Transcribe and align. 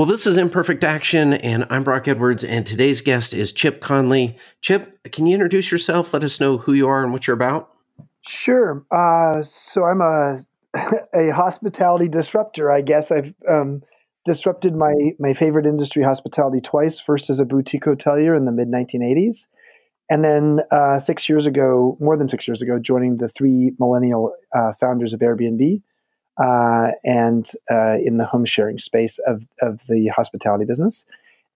Well, 0.00 0.06
this 0.06 0.26
is 0.26 0.38
Imperfect 0.38 0.82
Action, 0.82 1.34
and 1.34 1.66
I'm 1.68 1.84
Brock 1.84 2.08
Edwards, 2.08 2.42
and 2.42 2.64
today's 2.64 3.02
guest 3.02 3.34
is 3.34 3.52
Chip 3.52 3.82
Conley. 3.82 4.34
Chip, 4.62 4.98
can 5.12 5.26
you 5.26 5.34
introduce 5.34 5.70
yourself? 5.70 6.14
Let 6.14 6.24
us 6.24 6.40
know 6.40 6.56
who 6.56 6.72
you 6.72 6.88
are 6.88 7.02
and 7.02 7.12
what 7.12 7.26
you're 7.26 7.34
about. 7.34 7.70
Sure. 8.26 8.82
Uh, 8.90 9.42
so 9.42 9.84
I'm 9.84 10.00
a 10.00 10.38
a 11.14 11.34
hospitality 11.34 12.08
disruptor. 12.08 12.72
I 12.72 12.80
guess 12.80 13.12
I've 13.12 13.34
um, 13.46 13.82
disrupted 14.24 14.74
my 14.74 14.94
my 15.18 15.34
favorite 15.34 15.66
industry, 15.66 16.02
hospitality, 16.02 16.62
twice. 16.62 16.98
First 16.98 17.28
as 17.28 17.38
a 17.38 17.44
boutique 17.44 17.84
hotelier 17.84 18.34
in 18.34 18.46
the 18.46 18.52
mid 18.52 18.68
1980s, 18.68 19.48
and 20.08 20.24
then 20.24 20.60
uh, 20.70 20.98
six 20.98 21.28
years 21.28 21.44
ago, 21.44 21.98
more 22.00 22.16
than 22.16 22.26
six 22.26 22.48
years 22.48 22.62
ago, 22.62 22.78
joining 22.78 23.18
the 23.18 23.28
three 23.28 23.72
millennial 23.78 24.32
uh, 24.56 24.72
founders 24.80 25.12
of 25.12 25.20
Airbnb 25.20 25.82
uh, 26.42 26.92
and 27.04 27.50
uh, 27.70 27.96
in 28.02 28.16
the 28.16 28.24
home 28.24 28.44
sharing 28.44 28.78
space 28.78 29.18
of, 29.26 29.46
of 29.60 29.80
the 29.88 30.08
hospitality 30.08 30.64
business. 30.64 31.06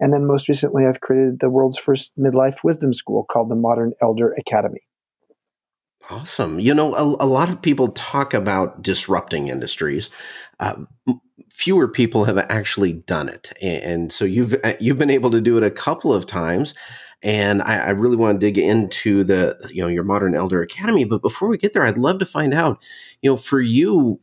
And 0.01 0.13
then 0.13 0.27
most 0.27 0.49
recently, 0.49 0.87
I've 0.87 1.01
created 1.01 1.41
the 1.41 1.49
world's 1.49 1.79
first 1.79 2.13
midlife 2.19 2.65
wisdom 2.65 2.93
school 2.93 3.25
called 3.25 3.49
the 3.49 3.55
Modern 3.55 3.95
Elder 4.03 4.33
Academy. 4.33 4.83
Awesome. 6.11 6.61
You 6.61 6.75
know, 6.75 6.95
a, 6.95 7.25
a 7.25 7.27
lot 7.27 7.49
of 7.49 7.63
people 7.63 7.89
talk 7.89 8.35
about 8.35 8.83
disrupting 8.83 9.49
industries. 9.49 10.11
Uh, 10.61 10.75
fewer 11.49 11.89
people 11.89 12.25
have 12.25 12.37
actually 12.37 12.93
done 12.93 13.29
it, 13.29 13.53
and 13.63 14.13
so 14.13 14.25
you've 14.27 14.55
uh, 14.65 14.75
you've 14.81 14.99
been 14.99 15.11
able 15.11 15.31
to 15.31 15.41
do 15.41 15.57
it 15.57 15.63
a 15.63 15.71
couple 15.71 16.13
of 16.13 16.27
times. 16.27 16.75
And 17.23 17.63
I, 17.63 17.77
I 17.77 17.91
really 17.91 18.17
want 18.17 18.39
to 18.39 18.47
dig 18.47 18.59
into 18.59 19.25
the 19.25 19.57
you 19.73 19.81
know 19.81 19.89
your 19.89 20.05
Modern 20.05 20.35
Elder 20.35 20.61
Academy. 20.61 21.05
But 21.05 21.23
before 21.23 21.49
we 21.49 21.57
get 21.57 21.73
there, 21.73 21.87
I'd 21.87 21.97
love 21.97 22.19
to 22.19 22.27
find 22.27 22.53
out, 22.53 22.83
you 23.23 23.31
know, 23.31 23.39
for 23.39 23.63
you, 23.63 24.21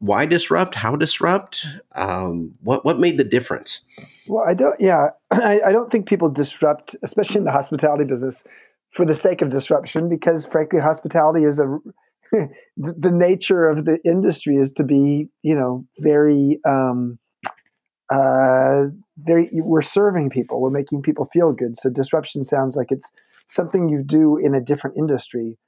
why 0.00 0.24
disrupt? 0.24 0.74
How 0.74 0.96
disrupt? 0.96 1.66
Um, 1.94 2.54
what 2.62 2.84
what 2.84 2.98
made 2.98 3.18
the 3.18 3.24
difference? 3.24 3.82
Well, 4.26 4.44
I 4.46 4.54
don't. 4.54 4.80
Yeah, 4.80 5.10
I, 5.30 5.60
I, 5.66 5.72
don't 5.72 5.92
think 5.92 6.08
people 6.08 6.30
disrupt, 6.30 6.96
especially 7.02 7.38
in 7.38 7.44
the 7.44 7.52
hospitality 7.52 8.04
business, 8.04 8.42
for 8.90 9.04
the 9.04 9.14
sake 9.14 9.42
of 9.42 9.50
disruption. 9.50 10.08
Because 10.08 10.46
frankly, 10.46 10.80
hospitality 10.80 11.44
is 11.44 11.60
a 11.60 11.78
the 12.76 13.10
nature 13.10 13.68
of 13.68 13.84
the 13.84 13.98
industry 14.04 14.56
is 14.56 14.72
to 14.72 14.84
be, 14.84 15.28
you 15.42 15.54
know, 15.54 15.84
very, 15.98 16.60
um, 16.66 17.18
uh, 18.10 18.84
very. 19.18 19.50
We're 19.52 19.82
serving 19.82 20.30
people. 20.30 20.62
We're 20.62 20.70
making 20.70 21.02
people 21.02 21.26
feel 21.26 21.52
good. 21.52 21.76
So 21.76 21.90
disruption 21.90 22.42
sounds 22.42 22.74
like 22.74 22.90
it's 22.90 23.10
something 23.48 23.90
you 23.90 24.02
do 24.02 24.38
in 24.38 24.54
a 24.54 24.62
different 24.62 24.96
industry. 24.96 25.58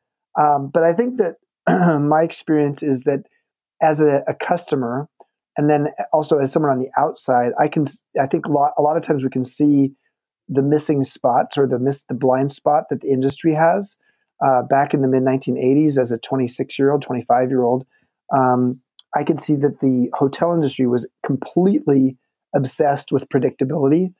Um, 0.41 0.70
but 0.72 0.84
I 0.84 0.94
think 0.94 1.19
that 1.19 1.34
my 2.00 2.22
experience 2.22 2.83
is 2.83 3.02
that 3.02 3.27
as 3.83 4.00
a, 4.00 4.22
a, 4.27 4.34
customer 4.34 5.08
and 5.56 5.69
then 5.69 5.88
also 6.12 6.38
as 6.38 6.52
someone 6.52 6.72
on 6.72 6.78
the 6.78 6.91
outside 6.97 7.52
i 7.58 7.69
can 7.69 7.84
i 8.20 8.27
think 8.27 8.47
a 8.47 8.50
lot, 8.50 8.72
a 8.78 8.83
lot 8.83 8.97
of 8.97 9.02
times 9.02 9.22
we 9.22 9.30
can 9.30 9.44
see 9.44 9.92
the 10.48 10.62
missing 10.62 11.05
spots 11.05 11.58
or 11.58 11.66
the 11.66 11.78
miss 11.78 12.05
the 12.05 12.14
blind 12.14 12.52
spot 12.52 12.84
that 12.91 13.00
the 13.00 13.08
industry 13.08 13.55
has 13.55 13.97
uh, 14.44 14.62
back 14.62 14.92
in 14.92 15.02
the 15.02 15.08
mid 15.08 15.22
1980s 15.22 15.98
as 15.98 16.12
a 16.12 16.19
26 16.19 16.78
year 16.78 16.92
old 16.92 17.02
25 17.02 17.50
year 17.50 17.62
old 17.62 17.84
um, 18.34 18.80
i 19.16 19.22
could 19.22 19.41
see 19.41 19.56
that 19.56 19.80
the 19.80 20.08
hotel 20.14 20.52
industry 20.52 20.86
was 20.86 21.06
completely 21.24 22.17
obsessed 22.55 23.12
with 23.12 23.28
predictability 23.28 24.12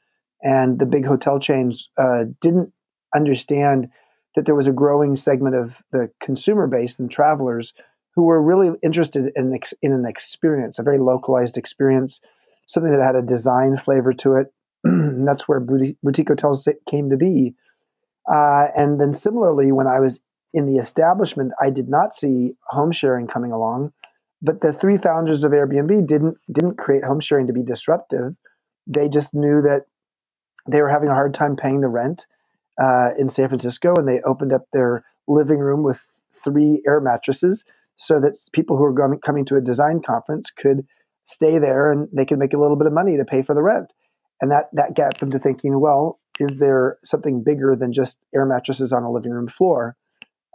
and 0.43 0.79
the 0.79 0.87
big 0.87 1.07
hotel 1.07 1.39
chains 1.39 1.89
uh, 1.99 2.25
didn't 2.41 2.73
understand 3.15 3.89
that 4.35 4.47
there 4.47 4.55
was 4.55 4.67
a 4.67 4.73
growing 4.73 5.17
segment 5.17 5.55
of 5.55 5.83
the 5.93 6.11
consumer 6.21 6.67
base 6.67 6.99
and 6.99 7.11
travelers 7.11 7.73
who 8.15 8.25
were 8.25 8.43
really 8.43 8.77
interested 8.83 9.33
in, 9.37 9.59
in 9.81 9.93
an 9.93 10.07
experience, 10.07 10.79
a 10.79 10.83
very 10.83 10.99
localized 10.99 11.57
experience, 11.57 12.21
something 12.67 12.93
that 12.93 13.03
had 13.03 13.17
a 13.17 13.23
design 13.23 13.77
flavor 13.77 14.13
to 14.13 14.37
it. 14.37 14.53
that's 14.85 15.49
where 15.49 15.61
boutique, 15.61 15.97
boutique, 16.03 16.29
hotels 16.29 16.69
came 16.89 17.11
to 17.11 17.17
be. 17.17 17.55
Uh, 18.33 18.67
and 18.77 19.01
then 19.01 19.13
similarly, 19.13 19.73
when 19.73 19.87
I 19.87 20.01
was 20.01 20.21
in 20.53 20.67
the 20.67 20.79
establishment, 20.79 21.53
I 21.61 21.71
did 21.71 21.89
not 21.89 22.15
see 22.15 22.53
home 22.67 22.93
sharing 22.93 23.27
coming 23.27 23.53
along. 23.53 23.93
But 24.43 24.61
the 24.61 24.73
three 24.73 24.99
founders 24.99 25.45
of 25.45 25.53
Airbnb 25.53 26.07
didn't 26.07 26.37
didn't 26.51 26.77
create 26.77 27.05
home 27.05 27.21
sharing 27.21 27.47
to 27.47 27.53
be 27.53 27.63
disruptive. 27.63 28.35
They 28.87 29.09
just 29.09 29.33
knew 29.35 29.63
that 29.63 29.83
they 30.69 30.83
were 30.83 30.89
having 30.89 31.09
a 31.09 31.15
hard 31.15 31.33
time 31.33 31.57
paying 31.57 31.81
the 31.81 31.89
rent 31.89 32.27
uh, 32.83 33.11
in 33.17 33.29
San 33.29 33.49
Francisco, 33.49 33.95
and 33.97 34.09
they 34.09 34.21
opened 34.23 34.53
up 34.53 34.67
their 34.73 35.05
living 35.29 35.59
room 35.59 35.85
with 35.85 36.05
three 36.45 36.83
air 36.87 37.01
mattresses 37.01 37.65
so 38.03 38.19
that 38.19 38.37
people 38.53 38.77
who 38.77 38.85
are 38.85 38.93
going, 38.93 39.17
coming 39.25 39.45
to 39.45 39.57
a 39.57 39.61
design 39.61 40.03
conference 40.05 40.51
could 40.51 40.85
stay 41.23 41.59
there 41.59 41.93
and 41.93 42.09
they 42.13 42.25
could 42.25 42.39
make 42.39 42.53
a 42.53 42.59
little 42.59 42.77
bit 42.77 42.89
of 42.89 42.93
money 42.93 43.17
to 43.17 43.25
pay 43.25 43.43
for 43.43 43.55
the 43.55 43.63
rent. 43.63 43.93
And 44.41 44.51
that, 44.51 44.65
that 44.73 44.97
got 44.97 45.19
them 45.19 45.31
to 45.31 45.39
thinking, 45.39 45.79
well, 45.79 46.19
is 46.41 46.59
there 46.59 46.99
something 47.05 47.45
bigger 47.45 47.77
than 47.79 47.93
just 47.93 48.19
air 48.35 48.45
mattresses 48.45 48.93
on 48.93 49.05
a 49.05 49.13
living 49.13 49.31
room 49.31 49.47
floor? 49.47 49.97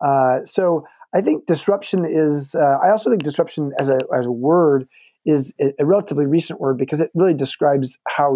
Uh, 0.06 0.44
so 0.44 0.84
I 1.16 1.22
think 1.22 1.46
disruption 1.46 2.04
is, 2.04 2.54
uh, 2.54 2.80
I 2.84 2.90
also 2.90 3.10
think 3.10 3.24
disruption 3.24 3.72
as 3.80 3.88
a, 3.88 4.00
as 4.14 4.26
a 4.26 4.32
word 4.32 4.86
is 5.26 5.54
a, 5.62 5.72
a 5.80 5.86
relatively 5.86 6.26
recent 6.26 6.60
word 6.60 6.78
because 6.78 7.00
it 7.00 7.12
really 7.16 7.34
describes 7.34 7.98
how 8.10 8.36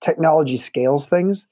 technology 0.00 0.56
scales 0.56 1.08
things. 1.08 1.46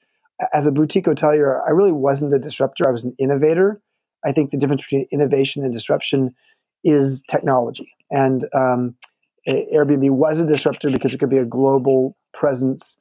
As 0.53 0.67
a 0.67 0.71
boutique 0.71 1.05
hotelier, 1.05 1.61
I 1.65 1.71
really 1.71 1.93
wasn't 1.93 2.33
a 2.33 2.39
disruptor, 2.39 2.85
I 2.85 2.91
was 2.91 3.05
an 3.05 3.15
innovator. 3.17 3.81
I 4.25 4.33
think 4.33 4.51
the 4.51 4.57
difference 4.57 4.81
between 4.83 5.07
innovation 5.09 5.63
and 5.63 5.73
disruption 5.73 6.35
is 6.83 7.21
technology. 7.29 7.93
And 8.09 8.45
um, 8.53 8.95
Airbnb 9.47 10.11
was 10.11 10.39
a 10.39 10.45
disruptor 10.45 10.89
because 10.89 11.13
it 11.13 11.19
could 11.19 11.29
be 11.29 11.37
a 11.37 11.45
global 11.45 12.15
presence 12.33 12.97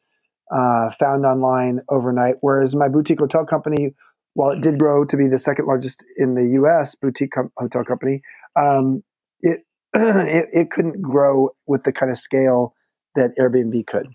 uh, 0.51 0.91
found 0.93 1.25
online 1.25 1.81
overnight. 1.89 2.37
Whereas 2.41 2.75
my 2.75 2.89
boutique 2.89 3.21
hotel 3.21 3.45
company, 3.45 3.95
while 4.35 4.51
it 4.51 4.61
did 4.61 4.79
grow 4.79 5.05
to 5.05 5.17
be 5.17 5.27
the 5.27 5.39
second 5.39 5.67
largest 5.67 6.05
in 6.17 6.35
the 6.35 6.45
U.S. 6.55 6.95
boutique 6.95 7.33
com- 7.33 7.53
hotel 7.57 7.85
company, 7.85 8.23
um, 8.57 9.03
it, 9.41 9.61
it 9.95 10.49
it 10.53 10.71
couldn't 10.71 11.03
grow 11.03 11.51
with 11.67 11.85
the 11.85 11.93
kind 11.93 12.11
of 12.11 12.19
scale 12.19 12.75
that 13.17 13.37
Airbnb 13.39 13.87
could. 13.87 14.09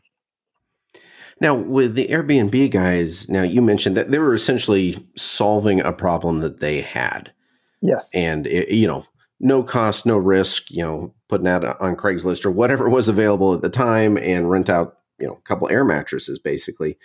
Now, 1.41 1.53
with 1.53 1.95
the 1.95 2.07
Airbnb 2.07 2.71
guys, 2.71 3.29
now 3.29 3.41
you 3.41 3.61
mentioned 3.61 3.97
that 3.97 4.09
they 4.09 4.19
were 4.19 4.33
essentially 4.33 5.05
solving 5.17 5.81
a 5.81 5.91
problem 5.91 6.39
that 6.39 6.61
they 6.61 6.79
had. 6.79 7.33
Yes, 7.81 8.09
and 8.13 8.47
it, 8.47 8.69
you 8.69 8.87
know 8.87 9.05
no 9.39 9.63
cost, 9.63 10.05
no 10.05 10.17
risk, 10.17 10.71
you 10.71 10.83
know, 10.83 11.13
putting 11.27 11.47
out 11.47 11.79
on 11.81 11.95
Craigslist 11.95 12.45
or 12.45 12.51
whatever 12.51 12.89
was 12.89 13.07
available 13.07 13.53
at 13.53 13.61
the 13.61 13.69
time 13.69 14.17
and 14.17 14.49
rent 14.49 14.69
out, 14.69 14.99
you 15.19 15.27
know, 15.27 15.33
a 15.33 15.41
couple 15.47 15.69
air 15.69 15.85
mattresses 15.85 16.39
basically. 16.39 16.97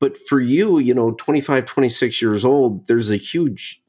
But 0.00 0.18
for 0.18 0.40
you, 0.40 0.78
you 0.78 0.94
know, 0.94 1.12
25, 1.12 1.64
26 1.64 2.20
years 2.20 2.44
old, 2.44 2.88
there's 2.88 3.10
a 3.10 3.16
huge 3.16 3.82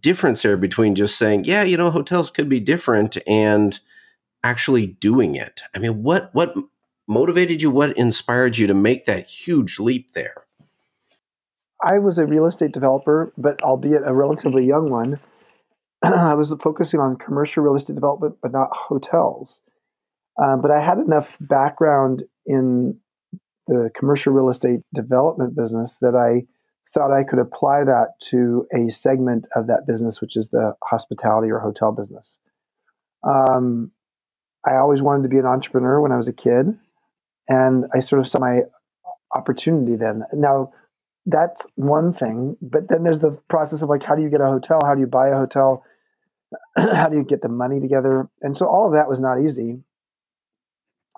difference 0.00 0.42
there 0.42 0.56
between 0.56 0.94
just 0.96 1.16
saying, 1.16 1.44
yeah, 1.44 1.62
you 1.62 1.76
know, 1.76 1.90
hotels 1.90 2.30
could 2.30 2.48
be 2.48 2.58
different 2.58 3.16
and 3.26 3.78
actually 4.42 4.86
doing 4.86 5.36
it. 5.36 5.62
I 5.74 5.78
mean, 5.78 6.02
what 6.02 6.30
what 6.34 6.54
motivated 7.06 7.62
you? 7.62 7.70
What 7.70 7.96
inspired 7.96 8.58
you 8.58 8.66
to 8.66 8.74
make 8.74 9.06
that 9.06 9.28
huge 9.28 9.78
leap 9.78 10.14
there? 10.14 10.34
I 11.82 11.98
was 11.98 12.18
a 12.18 12.26
real 12.26 12.46
estate 12.46 12.72
developer, 12.72 13.32
but 13.36 13.62
albeit 13.62 14.02
a 14.04 14.14
relatively 14.14 14.66
young 14.66 14.90
one. 14.90 15.20
I 16.02 16.34
was 16.34 16.54
focusing 16.62 17.00
on 17.00 17.16
commercial 17.16 17.62
real 17.62 17.76
estate 17.76 17.94
development, 17.94 18.36
but 18.42 18.52
not 18.52 18.68
hotels. 18.72 19.60
Um, 20.42 20.60
but 20.60 20.70
I 20.70 20.80
had 20.80 20.98
enough 20.98 21.36
background 21.40 22.24
in 22.44 22.98
the 23.66 23.90
commercial 23.96 24.32
real 24.32 24.48
estate 24.48 24.80
development 24.94 25.56
business 25.56 25.98
that 26.00 26.14
I 26.14 26.46
thought 26.94 27.12
I 27.12 27.24
could 27.24 27.38
apply 27.38 27.84
that 27.84 28.14
to 28.30 28.66
a 28.72 28.90
segment 28.90 29.46
of 29.54 29.66
that 29.66 29.86
business, 29.86 30.20
which 30.20 30.36
is 30.36 30.48
the 30.48 30.74
hospitality 30.84 31.50
or 31.50 31.60
hotel 31.60 31.92
business. 31.92 32.38
Um, 33.26 33.92
I 34.66 34.76
always 34.76 35.02
wanted 35.02 35.24
to 35.24 35.28
be 35.28 35.38
an 35.38 35.46
entrepreneur 35.46 36.00
when 36.00 36.12
I 36.12 36.16
was 36.16 36.28
a 36.28 36.32
kid, 36.32 36.78
and 37.48 37.84
I 37.94 38.00
sort 38.00 38.20
of 38.20 38.28
saw 38.28 38.38
my 38.38 38.62
opportunity 39.34 39.96
then. 39.96 40.24
Now, 40.32 40.72
that's 41.26 41.66
one 41.74 42.12
thing. 42.12 42.56
But 42.62 42.88
then 42.88 43.02
there's 43.02 43.20
the 43.20 43.38
process 43.48 43.82
of 43.82 43.88
like, 43.88 44.04
how 44.04 44.14
do 44.14 44.22
you 44.22 44.30
get 44.30 44.40
a 44.40 44.46
hotel? 44.46 44.78
How 44.84 44.94
do 44.94 45.00
you 45.00 45.06
buy 45.06 45.28
a 45.28 45.36
hotel? 45.36 45.84
how 46.76 47.08
do 47.08 47.16
you 47.16 47.24
get 47.24 47.42
the 47.42 47.48
money 47.48 47.80
together? 47.80 48.28
And 48.40 48.56
so 48.56 48.66
all 48.66 48.86
of 48.86 48.92
that 48.92 49.08
was 49.08 49.20
not 49.20 49.42
easy. 49.42 49.82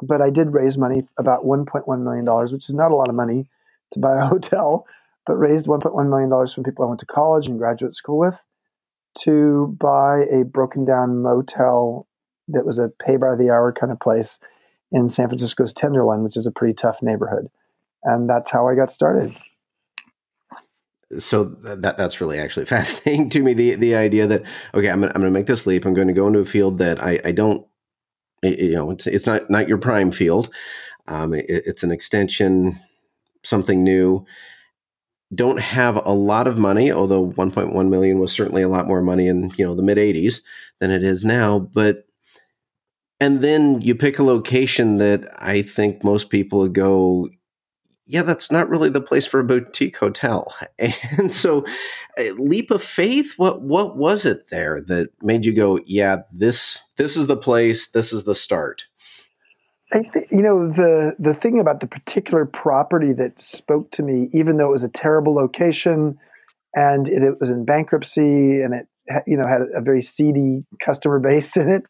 But 0.01 0.23
I 0.23 0.31
did 0.31 0.53
raise 0.53 0.79
money, 0.79 1.03
about 1.19 1.45
$1.1 1.45 2.03
million, 2.03 2.25
which 2.53 2.69
is 2.69 2.75
not 2.75 2.91
a 2.91 2.97
lot 2.97 3.09
of 3.09 3.15
money 3.15 3.49
to 3.93 3.99
buy 3.99 4.17
a 4.17 4.27
hotel, 4.27 4.87
but 5.27 5.35
raised 5.35 5.67
$1.1 5.67 6.09
million 6.09 6.49
from 6.49 6.65
people 6.65 6.85
I 6.85 6.89
went 6.89 7.01
to 7.01 7.07
college 7.07 7.47
and 7.47 7.59
graduate 7.59 7.95
school 7.95 8.19
with 8.19 8.43
to 9.21 9.77
buy 9.79 10.25
a 10.31 10.45
broken 10.45 10.85
down 10.85 11.23
motel 11.23 12.07
that 12.47 12.65
was 12.65 12.79
a 12.79 12.91
pay 13.05 13.17
by 13.17 13.35
the 13.35 13.51
hour 13.51 13.73
kind 13.73 13.93
of 13.93 14.01
place 14.01 14.39
in 14.93 15.09
San 15.09 15.27
Francisco's 15.27 15.75
Tenderloin, 15.75 16.23
which 16.23 16.37
is 16.37 16.47
a 16.47 16.53
pretty 16.53 16.73
tough 16.73 17.03
neighborhood. 17.03 17.49
And 18.05 18.31
that's 18.31 18.53
how 18.53 18.69
I 18.69 18.75
got 18.75 18.93
started 18.93 19.35
so 21.17 21.45
that 21.45 21.97
that's 21.97 22.21
really 22.21 22.39
actually 22.39 22.67
fascinating 22.77 23.31
to 23.31 23.43
me. 23.43 23.55
The 23.55 23.75
the 23.77 23.95
idea 23.95 24.27
that 24.27 24.43
okay, 24.75 24.91
I'm 24.91 25.01
gonna, 25.01 25.13
I'm 25.15 25.21
going 25.21 25.33
to 25.33 25.39
make 25.39 25.47
this 25.47 25.67
leap. 25.67 25.85
I'm 25.85 25.95
going 25.95 26.09
to 26.09 26.15
go 26.15 26.27
into 26.27 26.41
a 26.41 26.45
field 26.45 26.79
that 26.79 27.03
I, 27.03 27.21
I 27.25 27.33
don't, 27.33 27.67
you 28.43 28.73
know, 28.73 28.91
it's 28.91 29.07
it's 29.07 29.27
not 29.27 29.49
not 29.51 29.69
your 29.69 29.79
prime 29.79 30.11
field. 30.11 30.51
Um, 31.07 31.33
it, 31.33 31.47
it's 31.49 31.83
an 31.83 31.91
extension, 31.91 32.79
something 33.43 33.83
new. 33.83 34.27
Don't 35.35 35.61
have 35.61 35.97
a 36.07 36.13
lot 36.13 36.49
of 36.49 36.59
money, 36.59 36.91
although 36.91 37.31
1.1 37.33 37.89
million 37.91 38.19
was 38.19 38.33
certainly 38.33 38.63
a 38.63 38.69
lot 38.69 38.87
more 38.87 39.03
money 39.03 39.29
in 39.29 39.53
you 39.57 39.67
know 39.67 39.75
the 39.75 39.83
mid 39.83 39.99
80s 39.99 40.41
than 40.81 40.91
it 40.91 41.03
is 41.03 41.25
now. 41.25 41.59
But 41.59 42.05
and 43.21 43.43
then 43.43 43.81
you 43.81 43.95
pick 43.95 44.19
a 44.19 44.23
location 44.23 44.99
that 44.99 45.29
I 45.43 45.63
think 45.63 46.05
most 46.05 46.31
people 46.31 46.69
go, 46.69 47.29
yeah, 48.09 48.23
that's 48.23 48.51
not 48.51 48.71
really 48.71 48.89
the 48.89 49.03
place 49.03 49.27
for 49.27 49.39
a 49.39 49.45
boutique 49.45 49.99
hotel. 49.99 50.55
And 51.19 51.31
so, 51.31 51.65
leap 52.37 52.71
of 52.71 52.83
faith. 52.83 53.35
What 53.37 53.63
what 53.63 53.97
was 53.97 54.25
it 54.25 54.49
there 54.49 54.81
that 54.87 55.11
made 55.23 55.45
you 55.45 55.53
go, 55.53 55.81
yeah, 55.87 56.19
this 56.33 56.83
this 56.97 57.17
is 57.17 57.27
the 57.27 57.37
place. 57.37 57.91
This 57.91 58.13
is 58.13 58.25
the 58.25 58.35
start. 58.35 58.87
I 59.93 60.03
you 60.31 60.43
know 60.43 60.69
the 60.69 61.15
the 61.19 61.35
thing 61.35 61.61
about 61.61 61.81
the 61.81 61.87
particular 61.87 62.47
property 62.47 63.13
that 63.13 63.41
spoke 63.41 63.91
to 63.93 64.03
me, 64.03 64.29
even 64.33 64.57
though 64.57 64.69
it 64.69 64.73
was 64.73 64.85
a 64.85 64.89
terrible 64.89 65.35
location, 65.35 66.19
and 66.75 67.09
it, 67.09 67.23
it 67.23 67.39
was 67.41 67.51
in 67.51 67.65
bankruptcy, 67.65 68.63
and 68.63 68.75
it 68.75 68.87
you 69.27 69.37
know 69.37 69.47
had 69.47 69.63
a 69.75 69.83
very 69.83 70.03
seedy 70.03 70.65
customer 70.81 71.19
base 71.29 71.57
in 71.57 71.69
it 71.69 71.85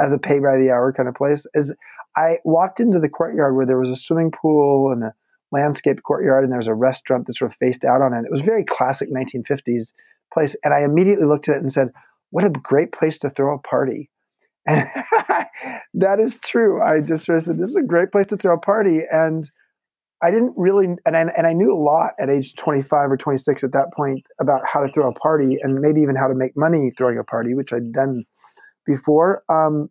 as 0.00 0.12
a 0.12 0.18
pay 0.18 0.38
by 0.38 0.56
the 0.56 0.70
hour 0.70 0.92
kind 0.92 1.08
of 1.08 1.14
place 1.14 1.46
is 1.54 1.74
i 2.16 2.38
walked 2.44 2.80
into 2.80 2.98
the 2.98 3.08
courtyard 3.08 3.54
where 3.54 3.64
there 3.64 3.78
was 3.78 3.90
a 3.90 3.96
swimming 3.96 4.32
pool 4.32 4.90
and 4.92 5.04
a 5.04 5.14
landscape 5.54 6.02
courtyard 6.02 6.42
and 6.44 6.52
there 6.52 6.58
was 6.58 6.68
a 6.68 6.74
restaurant 6.74 7.26
that 7.26 7.34
sort 7.34 7.50
of 7.50 7.56
faced 7.56 7.84
out 7.84 8.02
on 8.02 8.12
it. 8.12 8.24
It 8.24 8.30
was 8.30 8.42
very 8.42 8.64
classic 8.64 9.08
1950s 9.10 9.92
place 10.32 10.56
and 10.64 10.74
i 10.74 10.82
immediately 10.82 11.26
looked 11.26 11.48
at 11.48 11.56
it 11.56 11.62
and 11.62 11.72
said 11.72 11.90
what 12.30 12.44
a 12.44 12.50
great 12.50 12.90
place 12.90 13.18
to 13.18 13.30
throw 13.30 13.54
a 13.54 13.58
party. 13.58 14.10
And 14.66 14.88
that 15.94 16.18
is 16.18 16.40
true. 16.40 16.82
I 16.82 17.00
just 17.00 17.26
sort 17.26 17.38
of 17.38 17.44
said 17.44 17.58
this 17.58 17.70
is 17.70 17.76
a 17.76 17.82
great 17.82 18.10
place 18.10 18.26
to 18.28 18.36
throw 18.36 18.54
a 18.54 18.58
party 18.58 19.02
and 19.10 19.48
I 20.22 20.30
didn't 20.30 20.54
really, 20.56 20.86
and 21.04 21.16
I, 21.16 21.20
and 21.36 21.46
I 21.46 21.52
knew 21.52 21.72
a 21.72 21.76
lot 21.76 22.12
at 22.18 22.30
age 22.30 22.54
25 22.56 23.12
or 23.12 23.16
26 23.16 23.62
at 23.62 23.72
that 23.72 23.92
point 23.94 24.24
about 24.40 24.62
how 24.66 24.80
to 24.80 24.90
throw 24.90 25.08
a 25.08 25.12
party 25.12 25.58
and 25.62 25.80
maybe 25.80 26.00
even 26.00 26.16
how 26.16 26.28
to 26.28 26.34
make 26.34 26.56
money 26.56 26.92
throwing 26.96 27.18
a 27.18 27.24
party, 27.24 27.54
which 27.54 27.74
I'd 27.74 27.92
done 27.92 28.24
before. 28.86 29.42
Um, 29.50 29.90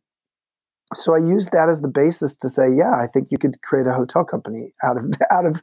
so 0.93 1.15
I 1.15 1.19
used 1.19 1.51
that 1.51 1.69
as 1.69 1.81
the 1.81 1.87
basis 1.87 2.35
to 2.37 2.49
say, 2.49 2.65
yeah, 2.75 2.93
I 2.95 3.07
think 3.07 3.27
you 3.31 3.37
could 3.37 3.61
create 3.61 3.87
a 3.87 3.93
hotel 3.93 4.23
company 4.23 4.73
out 4.83 4.97
of 4.97 5.11
out 5.31 5.45
of 5.45 5.61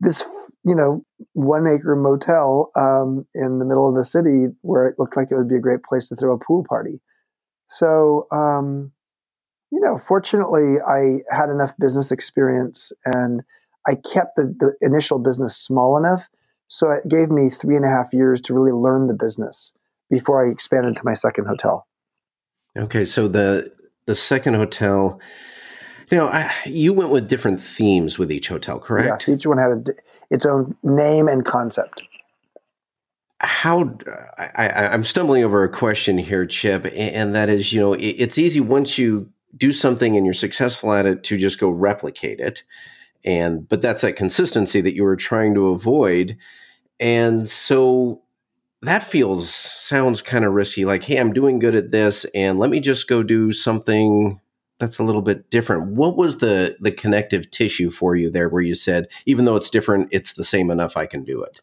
this, 0.00 0.24
you 0.64 0.74
know, 0.74 1.04
one 1.32 1.66
acre 1.66 1.96
motel 1.96 2.70
um, 2.76 3.26
in 3.34 3.58
the 3.58 3.64
middle 3.64 3.88
of 3.88 3.94
the 3.94 4.04
city 4.04 4.46
where 4.62 4.86
it 4.86 4.96
looked 4.98 5.16
like 5.16 5.28
it 5.30 5.36
would 5.36 5.48
be 5.48 5.56
a 5.56 5.60
great 5.60 5.82
place 5.82 6.08
to 6.08 6.16
throw 6.16 6.34
a 6.34 6.38
pool 6.38 6.64
party. 6.68 7.00
So, 7.68 8.26
um, 8.32 8.92
you 9.70 9.80
know, 9.80 9.98
fortunately, 9.98 10.76
I 10.86 11.18
had 11.34 11.50
enough 11.50 11.74
business 11.78 12.10
experience 12.10 12.92
and 13.04 13.42
I 13.86 13.94
kept 13.96 14.36
the, 14.36 14.54
the 14.58 14.74
initial 14.80 15.18
business 15.18 15.56
small 15.56 15.96
enough. 15.96 16.28
So 16.68 16.90
it 16.90 17.08
gave 17.08 17.30
me 17.30 17.50
three 17.50 17.76
and 17.76 17.84
a 17.84 17.88
half 17.88 18.12
years 18.12 18.40
to 18.42 18.54
really 18.54 18.72
learn 18.72 19.08
the 19.08 19.14
business 19.14 19.74
before 20.10 20.46
I 20.46 20.50
expanded 20.50 20.96
to 20.96 21.02
my 21.04 21.14
second 21.14 21.46
hotel. 21.46 21.86
Okay, 22.76 23.04
so 23.04 23.28
the 23.28 23.72
the 24.08 24.14
second 24.14 24.54
hotel, 24.54 25.20
you 26.10 26.16
know, 26.16 26.28
I, 26.28 26.50
you 26.64 26.94
went 26.94 27.10
with 27.10 27.28
different 27.28 27.60
themes 27.60 28.18
with 28.18 28.32
each 28.32 28.48
hotel, 28.48 28.80
correct? 28.80 29.28
Yes, 29.28 29.28
each 29.28 29.46
one 29.46 29.58
had 29.58 29.70
a, 29.70 29.84
its 30.30 30.46
own 30.46 30.74
name 30.82 31.28
and 31.28 31.44
concept. 31.44 32.02
How 33.40 33.98
I, 34.38 34.94
am 34.94 35.04
stumbling 35.04 35.44
over 35.44 35.62
a 35.62 35.68
question 35.68 36.16
here, 36.16 36.46
Chip, 36.46 36.90
and 36.94 37.34
that 37.34 37.50
is, 37.50 37.70
you 37.70 37.80
know, 37.80 37.92
it, 37.92 38.06
it's 38.06 38.38
easy 38.38 38.60
once 38.60 38.96
you 38.96 39.30
do 39.58 39.72
something 39.72 40.16
and 40.16 40.24
you're 40.24 40.32
successful 40.32 40.94
at 40.94 41.04
it 41.04 41.22
to 41.24 41.36
just 41.36 41.60
go 41.60 41.68
replicate 41.68 42.40
it 42.40 42.62
and 43.24 43.68
but 43.68 43.82
that's 43.82 44.02
that 44.02 44.14
consistency 44.14 44.80
that 44.80 44.94
you 44.94 45.02
were 45.02 45.16
trying 45.16 45.54
to 45.54 45.68
avoid 45.68 46.36
and 47.00 47.48
so 47.48 48.20
that 48.82 49.02
feels 49.02 49.50
sounds 49.50 50.22
kind 50.22 50.44
of 50.44 50.52
risky 50.52 50.84
like 50.84 51.04
hey 51.04 51.16
i'm 51.16 51.32
doing 51.32 51.58
good 51.58 51.74
at 51.74 51.90
this 51.90 52.24
and 52.34 52.58
let 52.58 52.70
me 52.70 52.80
just 52.80 53.08
go 53.08 53.22
do 53.22 53.52
something 53.52 54.40
that's 54.78 54.98
a 54.98 55.02
little 55.02 55.22
bit 55.22 55.50
different. 55.50 55.96
What 55.96 56.16
was 56.16 56.38
the 56.38 56.76
the 56.80 56.92
connective 56.92 57.50
tissue 57.50 57.90
for 57.90 58.16
you 58.16 58.30
there 58.30 58.48
where 58.48 58.62
you 58.62 58.74
said 58.74 59.08
even 59.26 59.44
though 59.44 59.56
it's 59.56 59.70
different 59.70 60.08
it's 60.12 60.34
the 60.34 60.44
same 60.44 60.70
enough 60.70 60.96
i 60.96 61.06
can 61.06 61.24
do 61.24 61.42
it 61.42 61.60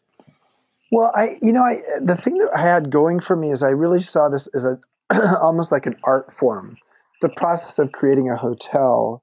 well 0.92 1.10
i 1.14 1.36
you 1.42 1.52
know 1.52 1.62
i 1.62 1.80
the 2.02 2.16
thing 2.16 2.38
that 2.38 2.50
i 2.54 2.60
had 2.60 2.90
going 2.90 3.18
for 3.20 3.34
me 3.34 3.50
is 3.50 3.62
i 3.62 3.68
really 3.68 4.00
saw 4.00 4.28
this 4.28 4.46
as 4.48 4.64
a 4.64 4.78
almost 5.40 5.72
like 5.72 5.86
an 5.86 5.96
art 6.04 6.32
form. 6.36 6.76
The 7.22 7.28
process 7.28 7.78
of 7.78 7.92
creating 7.92 8.28
a 8.28 8.36
hotel 8.36 9.22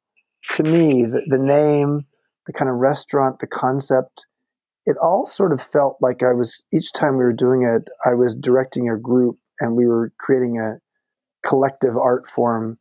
to 0.51 0.63
me 0.63 1.05
the, 1.05 1.25
the 1.27 1.37
name 1.37 2.05
the 2.45 2.51
kind 2.51 2.69
of 2.69 2.75
restaurant, 2.75 3.39
the 3.39 3.47
concept, 3.47 4.25
it 4.85 4.97
all 4.97 5.25
sort 5.25 5.53
of 5.53 5.61
felt 5.61 5.97
like 6.01 6.23
I 6.23 6.33
was, 6.33 6.63
each 6.73 6.91
time 6.93 7.17
we 7.17 7.23
were 7.23 7.33
doing 7.33 7.63
it, 7.63 7.89
I 8.05 8.13
was 8.13 8.35
directing 8.35 8.89
a 8.89 8.97
group 8.97 9.37
and 9.59 9.75
we 9.75 9.85
were 9.85 10.11
creating 10.19 10.59
a 10.59 10.79
collective 11.47 11.97
art 11.97 12.29
form 12.29 12.77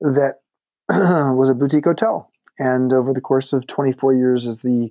that 0.00 0.40
was 0.88 1.48
a 1.48 1.54
boutique 1.54 1.84
hotel. 1.84 2.30
And 2.58 2.92
over 2.92 3.12
the 3.12 3.20
course 3.20 3.52
of 3.52 3.66
24 3.66 4.14
years 4.14 4.46
as 4.46 4.60
the 4.60 4.90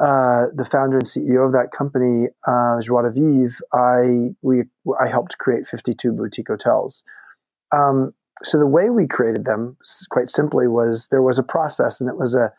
uh, 0.00 0.46
the 0.54 0.64
founder 0.64 0.96
and 0.96 1.06
CEO 1.06 1.44
of 1.44 1.52
that 1.52 1.72
company, 1.76 2.28
uh, 2.46 2.80
Joie 2.80 3.02
de 3.02 3.10
Vivre, 3.10 3.56
I 3.72 4.34
we 4.42 4.62
I 5.00 5.08
helped 5.08 5.38
create 5.38 5.66
52 5.66 6.12
boutique 6.12 6.46
hotels. 6.46 7.02
Um, 7.74 8.14
so 8.44 8.58
the 8.58 8.66
way 8.66 8.90
we 8.90 9.08
created 9.08 9.44
them, 9.44 9.76
quite 10.10 10.28
simply, 10.28 10.68
was 10.68 11.08
there 11.10 11.22
was 11.22 11.38
a 11.38 11.42
process, 11.42 12.00
and 12.00 12.08
it 12.08 12.16
was 12.16 12.36
a 12.36 12.52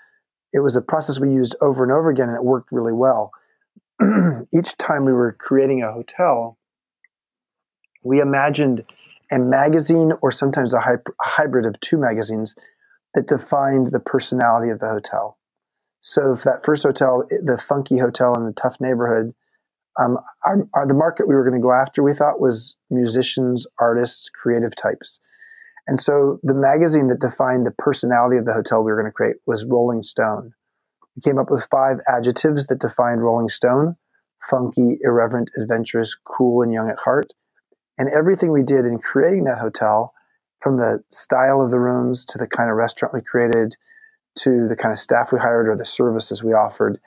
it 0.54 0.60
was 0.60 0.76
a 0.76 0.82
process 0.82 1.20
we 1.20 1.32
used 1.32 1.56
over 1.62 1.84
and 1.84 1.92
over 1.92 2.10
again, 2.10 2.30
and 2.30 2.38
it 2.38 2.44
worked 2.44 2.72
really 2.72 2.94
well. 2.94 3.32
Each 4.54 4.78
time 4.78 5.06
we 5.06 5.14
were 5.14 5.34
creating 5.34 5.84
a 5.84 5.92
hotel, 5.92 6.58
we 8.04 8.20
imagined 8.20 8.84
a 9.32 9.38
magazine 9.38 10.14
or 10.22 10.32
sometimes 10.32 10.74
a, 10.74 10.78
a 10.78 11.00
hybrid 11.22 11.66
of 11.66 11.80
two 11.80 11.98
magazines 11.98 12.56
that 13.14 13.28
defined 13.28 13.88
the 13.88 14.00
personality 14.00 14.72
of 14.72 14.80
the 14.80 14.88
hotel. 14.88 15.38
So, 16.02 16.36
for 16.36 16.46
that 16.46 16.66
first 16.66 16.84
hotel, 16.84 17.24
the 17.30 17.58
funky 17.58 17.98
hotel 17.98 18.34
in 18.36 18.46
the 18.46 18.54
tough 18.54 18.78
neighborhood, 18.80 19.34
um, 20.00 20.18
our, 20.46 20.68
our, 20.74 20.88
the 20.88 20.94
market 20.94 21.28
we 21.28 21.36
were 21.36 21.44
going 21.44 21.60
to 21.60 21.64
go 21.64 21.74
after, 21.74 22.02
we 22.02 22.14
thought 22.14 22.40
was 22.40 22.76
musicians, 22.90 23.68
artists, 23.80 24.30
creative 24.30 24.76
types. 24.76 25.20
And 25.90 26.00
so 26.00 26.40
the 26.44 26.54
magazine 26.54 27.08
that 27.08 27.20
defined 27.20 27.66
the 27.66 27.72
personality 27.72 28.38
of 28.38 28.46
the 28.46 28.54
hotel 28.54 28.84
we 28.84 28.92
were 28.92 29.02
going 29.02 29.12
to 29.12 29.12
create 29.12 29.38
was 29.48 29.66
Rolling 29.66 30.04
Stone. 30.04 30.54
We 31.16 31.24
came 31.24 31.40
up 31.40 31.50
with 31.50 31.68
five 31.72 31.98
adjectives 32.08 32.68
that 32.68 32.80
defined 32.80 33.24
Rolling 33.24 33.50
Stone 33.50 33.96
funky, 34.48 35.00
irreverent, 35.04 35.50
adventurous, 35.60 36.16
cool, 36.24 36.62
and 36.62 36.72
young 36.72 36.92
at 36.92 37.00
heart. 37.00 37.34
And 37.98 38.08
everything 38.10 38.52
we 38.52 38.62
did 38.62 38.86
in 38.86 39.00
creating 39.00 39.46
that 39.46 39.58
hotel, 39.58 40.14
from 40.62 40.78
the 40.78 41.04
style 41.10 41.60
of 41.60 41.72
the 41.72 41.80
rooms 41.80 42.24
to 42.26 42.38
the 42.38 42.46
kind 42.46 42.70
of 42.70 42.76
restaurant 42.76 43.16
we 43.16 43.22
created 43.22 43.76
to 44.38 44.68
the 44.68 44.76
kind 44.76 44.92
of 44.92 45.00
staff 45.00 45.32
we 45.32 45.40
hired 45.40 45.68
or 45.68 45.76
the 45.76 45.86
services 45.86 46.44
we 46.44 46.54
offered, 46.54 47.00